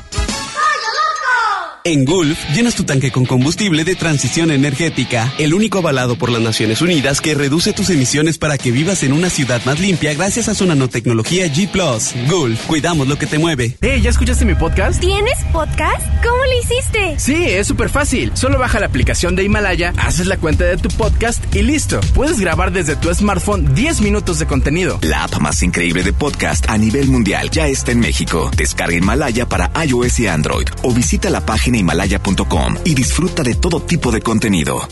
[1.83, 6.41] En Gulf, llenas tu tanque con combustible de transición energética, el único avalado por las
[6.41, 10.47] Naciones Unidas que reduce tus emisiones para que vivas en una ciudad más limpia gracias
[10.47, 11.71] a su nanotecnología G⁇
[12.29, 13.77] Gulf, cuidamos lo que te mueve.
[13.81, 14.99] Hey, ¿ya escuchaste mi podcast?
[14.99, 16.05] ¿Tienes podcast?
[16.23, 17.15] ¿Cómo lo hiciste?
[17.17, 18.31] Sí, es súper fácil.
[18.35, 21.99] Solo baja la aplicación de Himalaya, haces la cuenta de tu podcast y listo.
[22.13, 24.99] Puedes grabar desde tu smartphone 10 minutos de contenido.
[25.01, 28.51] La app más increíble de podcast a nivel mundial ya está en México.
[28.55, 33.81] Descarga Himalaya para iOS y Android o visita la página himalaya.com y disfruta de todo
[33.81, 34.87] tipo de contenido.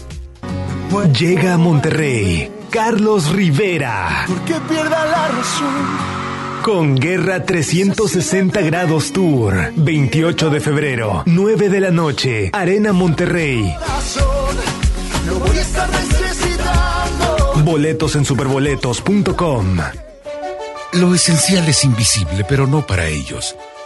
[1.18, 5.68] Llega a Monterrey Carlos Rivera Que pierda la razón.
[6.64, 9.72] con Guerra 360 Grados Tour.
[9.76, 13.74] 28 de febrero, 9 de la noche, Arena Monterrey.
[13.88, 14.26] Razón.
[15.28, 17.54] Lo voy a estar necesitando.
[17.64, 19.78] Boletos en superboletos.com.
[20.94, 23.56] Lo esencial es invisible, pero no para ellos.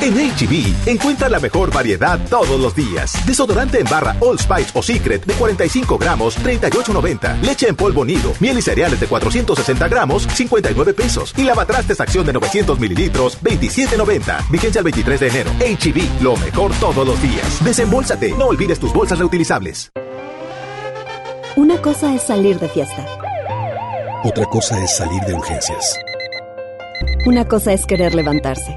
[0.00, 3.14] En HB, encuentra la mejor variedad todos los días.
[3.26, 7.40] Desodorante en barra All Spice o Secret de 45 gramos, 38.90.
[7.40, 11.34] Leche en polvo nido, miel y cereales de 460 gramos, 59 pesos.
[11.36, 14.50] Y lavatrastes acción de 900 mililitros, 27.90.
[14.50, 15.50] Vigencia el 23 de enero.
[15.58, 17.64] HB, lo mejor todos los días.
[17.64, 19.90] Desembolsate, no olvides tus bolsas reutilizables.
[21.56, 23.04] Una cosa es salir de fiesta.
[24.22, 25.98] Otra cosa es salir de urgencias.
[27.26, 28.76] Una cosa es querer levantarse.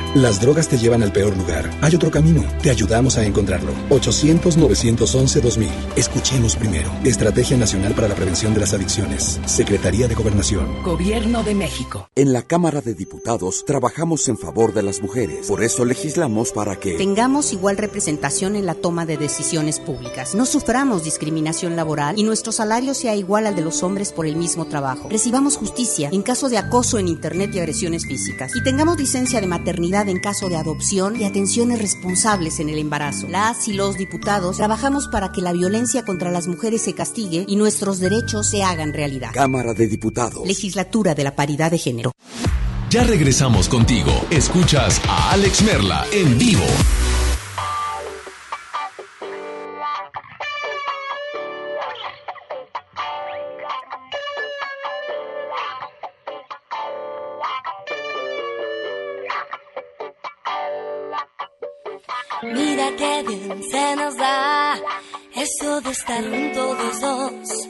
[0.15, 1.69] Las drogas te llevan al peor lugar.
[1.79, 2.43] Hay otro camino.
[2.61, 3.71] Te ayudamos a encontrarlo.
[3.91, 5.69] 800-911-2000.
[5.95, 6.91] Escuchemos primero.
[7.05, 9.39] Estrategia Nacional para la Prevención de las Adicciones.
[9.45, 10.83] Secretaría de Gobernación.
[10.83, 12.09] Gobierno de México.
[12.13, 15.47] En la Cámara de Diputados trabajamos en favor de las mujeres.
[15.47, 20.35] Por eso legislamos para que Tengamos igual representación en la toma de decisiones públicas.
[20.35, 24.35] No suframos discriminación laboral y nuestro salario sea igual al de los hombres por el
[24.35, 25.07] mismo trabajo.
[25.09, 28.51] Recibamos justicia en caso de acoso en Internet y agresiones físicas.
[28.57, 33.27] Y tengamos licencia de maternidad en caso de adopción y atenciones responsables en el embarazo.
[33.27, 37.55] Las y los diputados trabajamos para que la violencia contra las mujeres se castigue y
[37.55, 39.31] nuestros derechos se hagan realidad.
[39.33, 40.47] Cámara de Diputados.
[40.47, 42.11] Legislatura de la Paridad de Género.
[42.89, 44.11] Ya regresamos contigo.
[44.29, 46.65] Escuchas a Alex Merla en vivo.
[62.81, 64.75] Mira qué bien se nos da
[65.35, 67.69] eso de estar juntos los dos.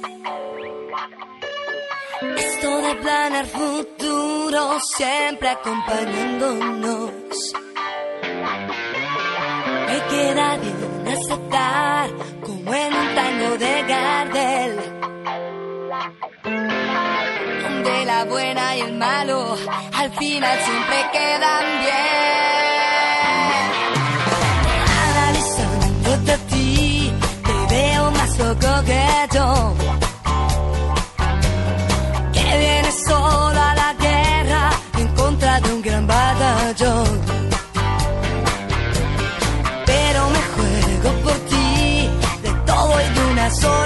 [2.38, 7.12] Esto de planear futuro siempre acompañándonos.
[9.88, 12.10] Me queda bien aceptar
[12.46, 14.80] como en un tango de Gardel.
[17.64, 19.58] Donde la buena y el malo
[19.94, 22.32] al final siempre quedan bien.
[28.52, 28.84] Loco
[32.34, 37.22] que vienes solo la guerra en contra de un gran batallón.
[39.86, 42.10] Pero me juego por ti,
[42.44, 43.81] de todo y de una sola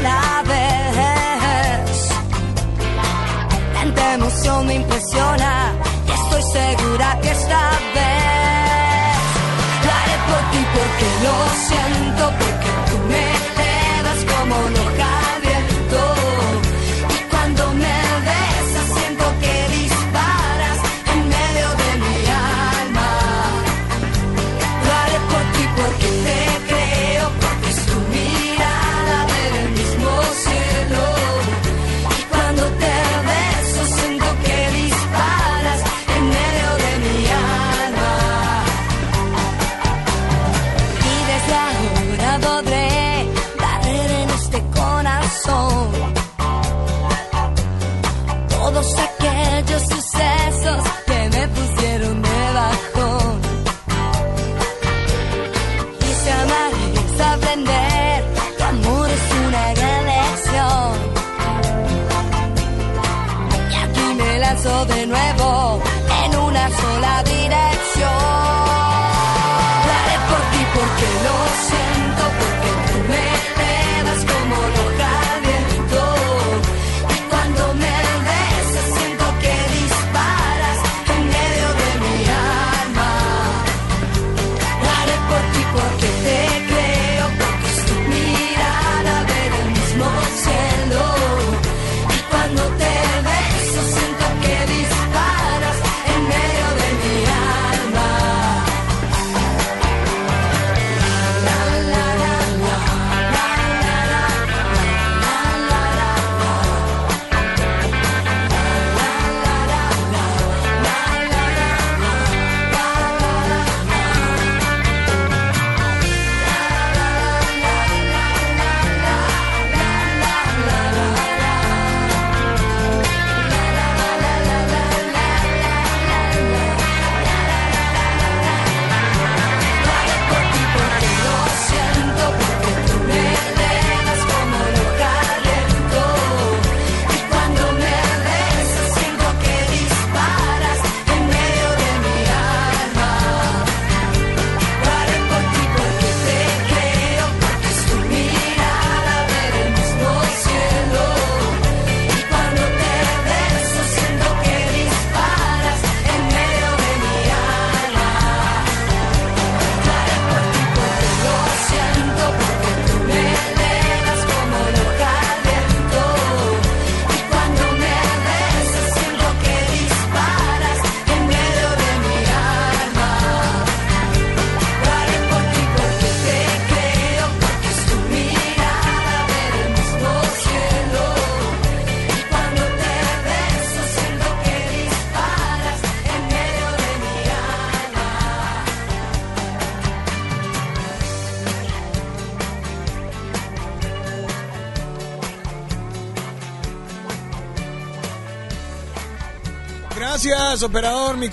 [200.64, 201.30] Operador, mi,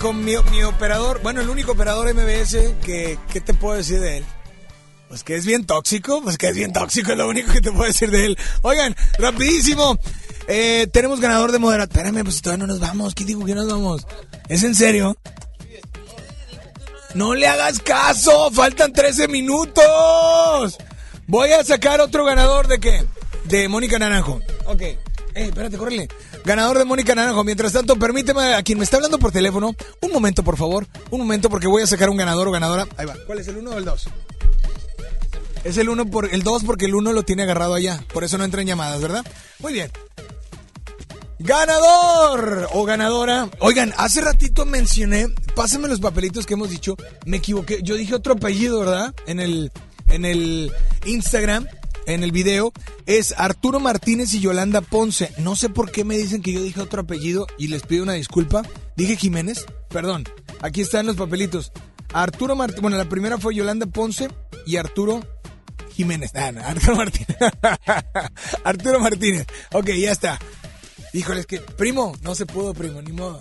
[0.51, 4.25] mi, operador, bueno, el único operador MBS que, ¿qué te puedo decir de él?
[5.07, 7.71] Pues que es bien tóxico, pues que es bien tóxico, es lo único que te
[7.71, 8.37] puedo decir de él.
[8.63, 9.97] Oigan, rapidísimo,
[10.47, 11.89] eh, tenemos ganador de moderador.
[11.89, 14.05] Espérame, pues todavía no nos vamos, ¿qué digo que nos vamos?
[14.49, 15.17] ¿Es en serio?
[17.13, 20.77] No le hagas caso, faltan 13 minutos.
[21.27, 23.05] Voy a sacar otro ganador de qué?
[23.45, 24.41] De Mónica Naranjo.
[24.65, 24.81] Ok.
[24.81, 24.97] Ey,
[25.35, 26.07] espérate, córrele.
[26.45, 27.43] Ganador de Mónica Naranjo.
[27.43, 30.87] Mientras tanto, permíteme a quien me está hablando por teléfono, un momento, por favor.
[31.09, 32.87] Un momento, porque voy a sacar un ganador o ganadora.
[32.97, 33.15] Ahí va.
[33.25, 34.07] ¿Cuál es el uno o el dos?
[35.63, 38.03] Es el uno por el dos porque el uno lo tiene agarrado allá.
[38.11, 39.25] Por eso no entran llamadas, ¿verdad?
[39.59, 39.89] Muy bien.
[41.39, 43.49] Ganador o ganadora.
[43.59, 46.95] Oigan, hace ratito mencioné, pásenme los papelitos que hemos dicho.
[47.25, 47.79] Me equivoqué.
[47.81, 49.13] Yo dije otro apellido, ¿verdad?
[49.25, 49.71] En el,
[50.07, 50.71] en el
[51.05, 51.67] Instagram,
[52.05, 52.71] en el video.
[53.05, 55.33] Es Arturo Martínez y Yolanda Ponce.
[55.37, 58.13] No sé por qué me dicen que yo dije otro apellido y les pido una
[58.13, 58.63] disculpa.
[58.95, 59.65] Dije Jiménez.
[59.89, 60.25] Perdón.
[60.61, 61.71] Aquí están los papelitos.
[62.13, 62.81] Arturo Martínez.
[62.81, 64.29] Bueno, la primera fue Yolanda Ponce
[64.65, 65.21] y Arturo
[65.93, 66.31] Jiménez.
[66.35, 67.37] Ah, Arturo Martínez.
[68.63, 69.45] Arturo Martínez.
[69.73, 70.39] Ok, ya está.
[71.13, 73.39] Híjole, es que, primo, no se pudo, primo, ni modo.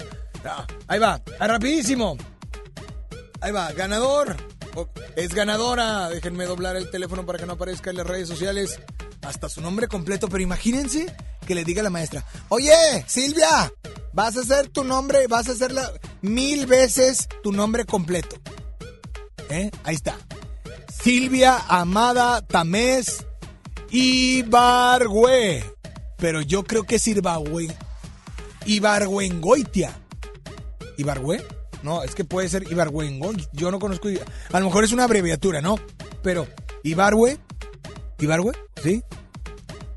[0.88, 2.16] Ahí va, rapidísimo.
[3.40, 4.36] Ahí va, ganador.
[5.16, 6.08] Es ganadora.
[6.08, 8.80] Déjenme doblar el teléfono para que no aparezca en las redes sociales.
[9.22, 11.14] Hasta su nombre completo, pero imagínense
[11.46, 12.74] que le diga a la maestra, oye,
[13.06, 13.72] Silvia,
[14.12, 15.92] vas a hacer tu nombre, vas a hacerla
[16.22, 18.36] mil veces tu nombre completo.
[19.48, 19.70] ¿Eh?
[19.84, 20.16] Ahí está.
[21.02, 23.24] Silvia Amada Tamés
[23.90, 25.64] Ibargüe.
[26.16, 27.68] Pero yo creo que es Ibargüe.
[28.64, 29.92] Ibargüengoitia.
[30.96, 31.44] ¿Ibargüe?
[31.82, 33.48] No, es que puede ser Ibargüengoitia.
[33.52, 34.08] Yo no conozco.
[34.52, 35.76] A lo mejor es una abreviatura, ¿no?
[36.22, 36.46] Pero,
[36.82, 37.38] Ibargüe.
[38.18, 38.52] ¿Ibargüe?
[38.82, 39.02] ¿Sí?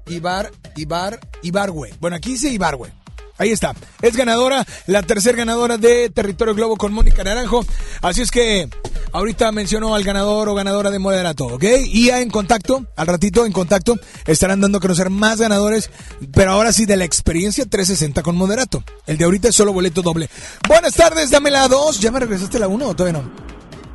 [0.07, 1.93] Ibar, Ibar, Ibargüe.
[1.99, 2.91] Bueno, aquí dice Ibargüe.
[3.37, 3.73] Ahí está.
[4.01, 7.65] Es ganadora, la tercera ganadora de Territorio Globo con Mónica Naranjo.
[8.01, 8.69] Así es que
[9.11, 11.63] ahorita mencionó al ganador o ganadora de Moderato, ¿ok?
[11.85, 15.89] Y ya en contacto, al ratito en contacto, estarán dando a conocer más ganadores,
[16.33, 18.83] pero ahora sí de la experiencia 360 con Moderato.
[19.05, 20.29] El de ahorita es solo boleto doble.
[20.67, 21.99] Buenas tardes, dame la 2.
[21.99, 23.29] ¿Ya me regresaste la 1 o todavía no?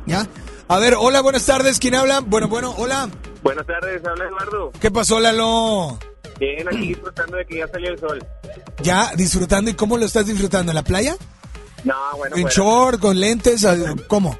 [0.05, 0.27] ¿Ya?
[0.67, 1.79] A ver, hola, buenas tardes.
[1.79, 2.21] ¿Quién habla?
[2.21, 3.09] Bueno, bueno, hola.
[3.43, 4.71] Buenas tardes, habla Eduardo.
[4.79, 5.97] ¿Qué pasó, Lalo?
[6.41, 8.25] Bien, aquí disfrutando de que ya salió el sol.
[8.81, 9.69] Ya disfrutando.
[9.69, 10.71] ¿Y cómo lo estás disfrutando?
[10.71, 11.15] ¿En la playa?
[11.83, 12.55] No, bueno, ¿En fuera.
[12.55, 13.63] short, con lentes?
[14.07, 14.35] ¿Cómo?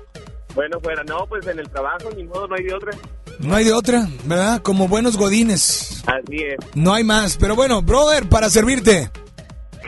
[0.55, 1.03] Bueno, fuera.
[1.03, 2.91] No, pues en el trabajo, ni modo, no hay de otra.
[3.37, 4.63] No hay de otra, ¿verdad?
[4.63, 6.03] Como buenos godines.
[6.07, 6.57] Así es.
[6.73, 7.37] No hay más.
[7.37, 9.11] Pero bueno, brother, para servirte.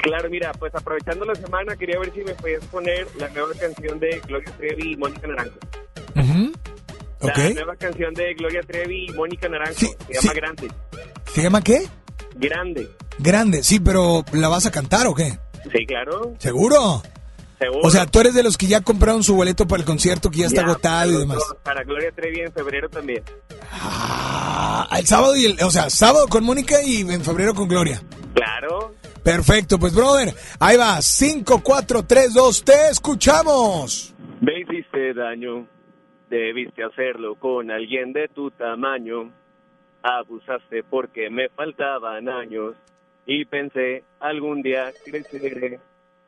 [0.04, 4.00] Claro, mira, pues aprovechando la semana, quería ver si me podías poner la nueva canción
[4.00, 5.58] de Gloria Trevi y Mónica Naranjo.
[6.16, 6.52] Ujú.
[7.22, 7.54] La Ok.
[7.56, 9.80] nueva canción de Gloria Trevi y Mónica Naranjo.
[9.80, 10.68] se llama Grande.
[11.34, 11.88] ¿Se llama qué?
[12.36, 12.88] Grande.
[13.20, 15.38] Grande, sí, pero ¿la vas a cantar o qué?
[15.72, 16.34] Sí, claro.
[16.40, 17.02] ¿Seguro?
[17.60, 17.82] Seguro.
[17.84, 20.40] O sea, tú eres de los que ya compraron su boleto para el concierto que
[20.40, 21.38] ya está Ya, agotado y demás.
[21.64, 23.24] Para Gloria Trevi en febrero también.
[23.72, 28.02] Ah, el sábado y el, o sea, sábado con Mónica y en febrero con Gloria.
[28.34, 28.94] Claro.
[29.24, 34.14] Perfecto, pues brother, ahí va, 5, 4, 3, 2, te escuchamos.
[34.42, 35.66] Me hiciste daño,
[36.30, 39.32] debiste hacerlo con alguien de tu tamaño.
[40.04, 42.76] Abusaste porque me faltaban años
[43.26, 45.80] y pensé algún día creceré.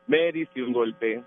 [0.07, 1.23] Me diste un golpe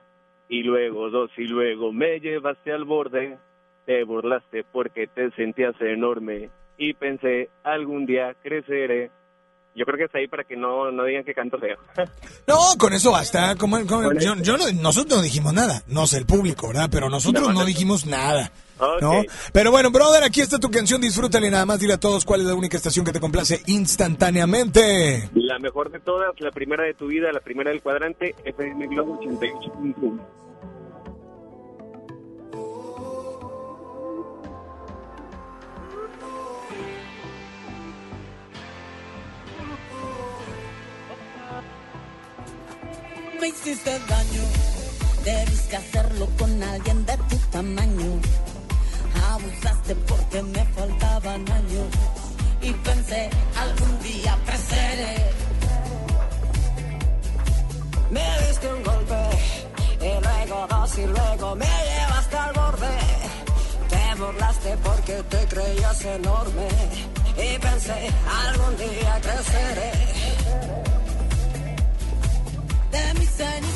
[0.49, 3.37] y luego dos y luego me llevaste al borde.
[3.85, 9.11] Te burlaste porque te sentías enorme y pensé algún día creceré.
[9.75, 11.77] Yo creo que está ahí para que no, no digan que canto feo.
[12.49, 13.55] No, con eso basta.
[13.57, 16.89] como- como- yo, yo no- nosotros no dijimos nada, no sé el público, ¿verdad?
[16.91, 18.51] Pero nosotros no dijimos nada.
[19.53, 22.41] Pero bueno, brother, aquí está tu canción, disfrútala y nada más dile a todos cuál
[22.41, 25.29] es la única estación que te complace instantáneamente.
[25.35, 29.21] La mejor de todas, la primera de tu vida, la primera del cuadrante, FM Globo
[29.21, 30.21] 88.1.
[43.41, 44.43] Me hiciste daño,
[45.25, 48.21] debiste hacerlo con alguien de tu tamaño.
[49.39, 51.87] Abusaste porque me faltaban años
[52.61, 55.31] y pensé algún día creceré.
[58.11, 59.23] Me diste un golpe
[60.01, 62.97] y luego dos y luego me llevaste al borde.
[63.89, 66.69] Te burlaste porque te creías enorme
[67.37, 68.11] y pensé
[68.45, 69.93] algún día creceré.
[72.91, 73.68] De mis cenizas,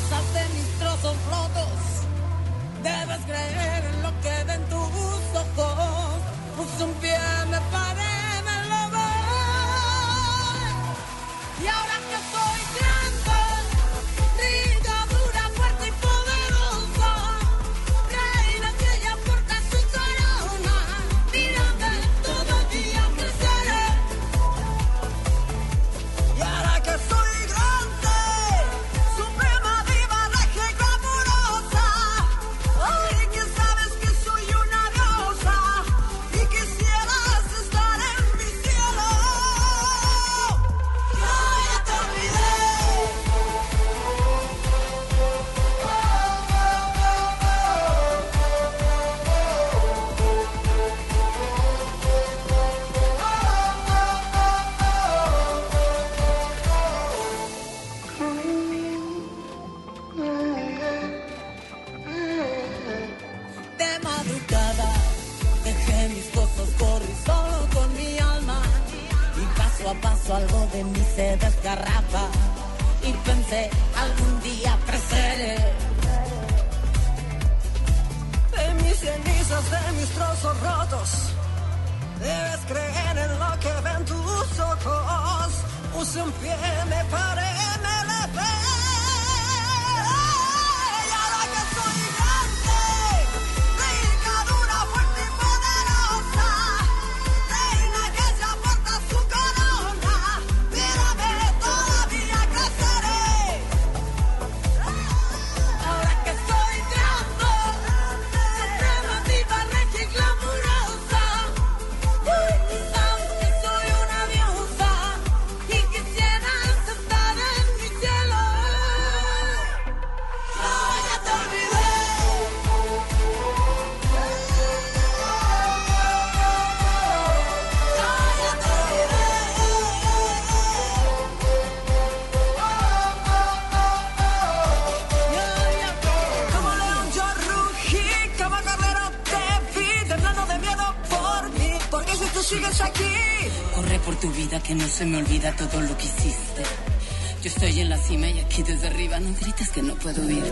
[149.55, 150.42] grites que no puedo oírte.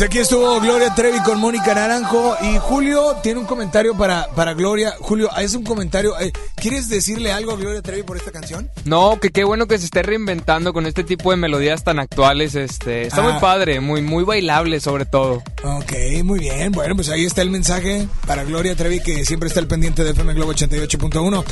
[0.00, 4.54] Pues aquí estuvo Gloria Trevi con Mónica Naranjo y Julio tiene un comentario para, para
[4.54, 4.94] Gloria.
[4.98, 6.18] Julio, es un comentario.
[6.18, 8.70] eh, ¿Quieres decirle algo a Gloria Trevi por esta canción?
[8.86, 12.54] No, que qué bueno que se esté reinventando con este tipo de melodías tan actuales.
[12.54, 13.30] Este, está Ah.
[13.30, 15.42] muy padre, muy, muy bailable sobre todo.
[15.64, 15.92] Ok,
[16.24, 16.72] muy bien.
[16.72, 20.12] Bueno, pues ahí está el mensaje para Gloria Trevi que siempre está al pendiente de
[20.12, 21.44] FM Globo 88.1.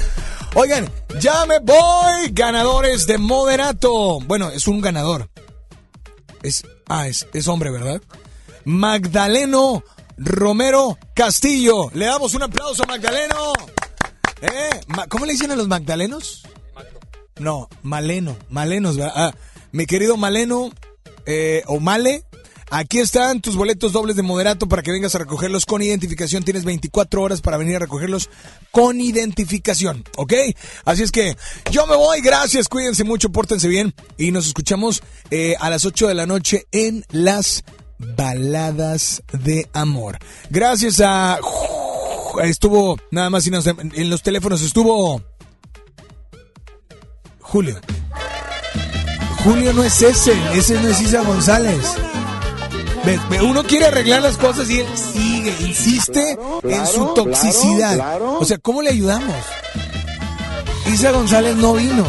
[0.54, 2.30] Oigan, ya me voy.
[2.32, 4.20] Ganadores de Moderato.
[4.20, 5.28] Bueno, es un ganador.
[6.42, 8.00] Es, ah, es, es hombre, ¿verdad?
[8.68, 9.82] Magdaleno
[10.18, 11.90] Romero Castillo.
[11.94, 13.54] Le damos un aplauso a Magdaleno.
[14.42, 14.80] ¿Eh?
[15.08, 16.42] ¿Cómo le dicen a los Magdalenos?
[17.38, 19.12] No, Maleno, Malenos, ¿verdad?
[19.16, 19.34] Ah,
[19.72, 20.70] mi querido Maleno,
[21.24, 22.24] eh, o Male,
[22.70, 26.44] aquí están tus boletos dobles de moderato para que vengas a recogerlos con identificación.
[26.44, 28.28] Tienes 24 horas para venir a recogerlos
[28.70, 30.34] con identificación, ¿ok?
[30.84, 31.38] Así es que
[31.70, 36.08] yo me voy, gracias, cuídense mucho, pórtense bien y nos escuchamos eh, a las 8
[36.08, 37.64] de la noche en las
[37.98, 40.18] baladas de amor.
[40.50, 41.38] Gracias a...
[42.42, 45.22] Estuvo, nada más y nada en los teléfonos estuvo...
[47.40, 47.80] Julio.
[49.42, 51.96] Julio no es ese, ese no es Isa González.
[53.42, 57.94] Uno quiere arreglar las cosas y él sigue, insiste en su claro, toxicidad.
[57.94, 58.38] claro.
[58.38, 59.34] O sea, ¿cómo le ayudamos?
[60.92, 62.04] Isa González no vino.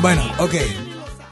[0.00, 0.54] Bueno, ok.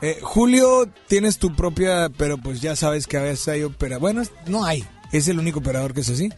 [0.07, 3.99] Eh, Julio, tienes tu propia, pero pues ya sabes que a veces hay opera.
[3.99, 4.85] Bueno, no hay.
[5.11, 6.31] Es el único operador que es así.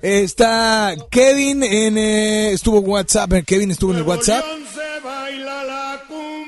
[0.00, 3.32] Eh, está Kevin en eh, estuvo WhatsApp.
[3.32, 4.44] eh, Kevin estuvo en el WhatsApp.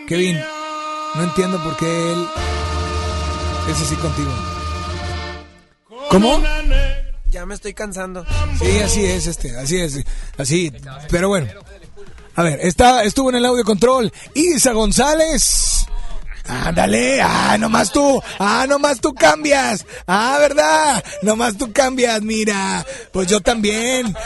[0.07, 0.39] Kevin,
[1.17, 2.27] no entiendo por qué él
[3.69, 4.31] es así contigo.
[6.11, 6.41] ¿Cómo?
[7.29, 8.25] Ya me estoy cansando.
[8.57, 10.05] Sí, así es este, así es,
[10.37, 10.73] así.
[11.11, 11.49] Pero bueno,
[12.37, 15.78] a ver, está, estuvo en el audio control Isa González.
[16.49, 21.05] Ándale, ah, nomás tú, ah, nomás tú cambias, ah, ¿verdad?
[21.23, 24.17] Nomás tú cambias, mira, pues yo también,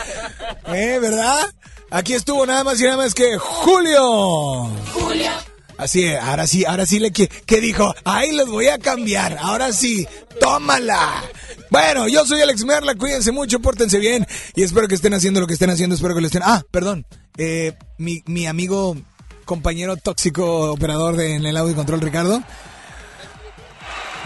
[0.72, 1.52] ¿eh, verdad?
[1.90, 4.70] Aquí estuvo nada más y nada más que Julio.
[4.94, 5.30] Julio.
[5.76, 9.36] Así es, ahora sí, ahora sí le que, que dijo, ahí los voy a cambiar,
[9.40, 10.06] ahora sí,
[10.40, 11.24] tómala.
[11.70, 15.48] Bueno, yo soy Alex Merla, cuídense mucho, pórtense bien y espero que estén haciendo lo
[15.48, 16.42] que estén haciendo, espero que lo estén.
[16.44, 17.04] Ah, perdón,
[17.36, 18.96] eh, mi, mi amigo,
[19.44, 22.42] compañero tóxico operador de, en el audio control, Ricardo.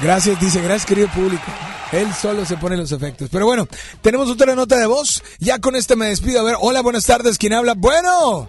[0.03, 1.45] Gracias, dice, gracias querido público.
[1.93, 3.29] Él solo se pone los efectos.
[3.31, 3.67] Pero bueno,
[4.03, 5.23] tenemos otra nota de voz.
[5.39, 6.41] Ya con esta me despido.
[6.41, 7.39] A ver, hola, buenas tardes.
[7.39, 7.75] ¿Quién habla?
[7.77, 8.49] Bueno.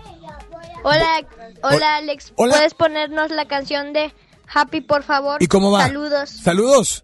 [0.83, 1.25] Hola,
[1.61, 2.33] hola Alex.
[2.35, 2.55] hola.
[2.55, 4.13] ¿Puedes ponernos la canción de
[4.53, 5.41] Happy, por favor?
[5.41, 5.83] ¿Y cómo va?
[5.83, 6.29] Saludos.
[6.29, 7.03] Saludos.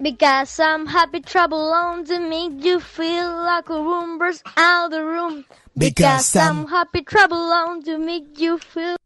[0.00, 5.00] Because I'm happy, trouble on to make you feel like a room burst out the
[5.00, 5.44] room.
[5.74, 8.96] Because I'm- happy, trouble on to make you feel.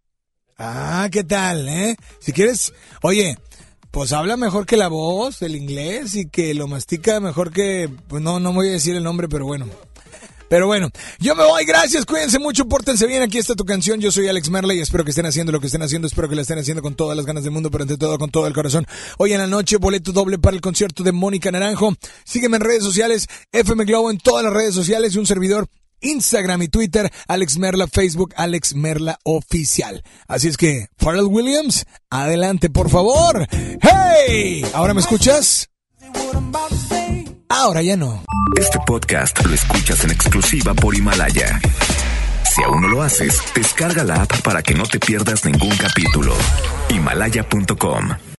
[0.58, 1.96] Ah, ¿qué tal, eh?
[2.20, 2.72] Si quieres,
[3.02, 3.38] oye,
[3.90, 8.22] pues habla mejor que la voz del inglés y que lo mastica mejor que, pues
[8.22, 9.66] no, no voy a decir el nombre, pero bueno.
[10.50, 10.88] Pero bueno,
[11.18, 14.48] yo me voy, gracias, cuídense mucho, pórtense bien, aquí está tu canción, yo soy Alex
[14.48, 16.94] Merley, espero que estén haciendo lo que estén haciendo, espero que la estén haciendo con
[16.94, 18.86] todas las ganas del mundo, pero ante todo con todo el corazón.
[19.18, 22.82] Hoy en la noche, boleto doble para el concierto de Mónica Naranjo, sígueme en redes
[22.82, 25.68] sociales, FM Globo en todas las redes sociales y un servidor
[26.00, 30.02] Instagram y Twitter, Alex Merla, Facebook, Alex Merla Oficial.
[30.26, 33.46] Así es que, Pharrell Williams, adelante por favor.
[33.80, 34.64] ¡Hey!
[34.74, 35.68] ¿Ahora me escuchas?
[37.48, 38.22] Ahora ya no.
[38.56, 41.60] Este podcast lo escuchas en exclusiva por Himalaya.
[42.54, 46.34] Si aún no lo haces, descarga la app para que no te pierdas ningún capítulo.
[46.90, 48.28] Himalaya.com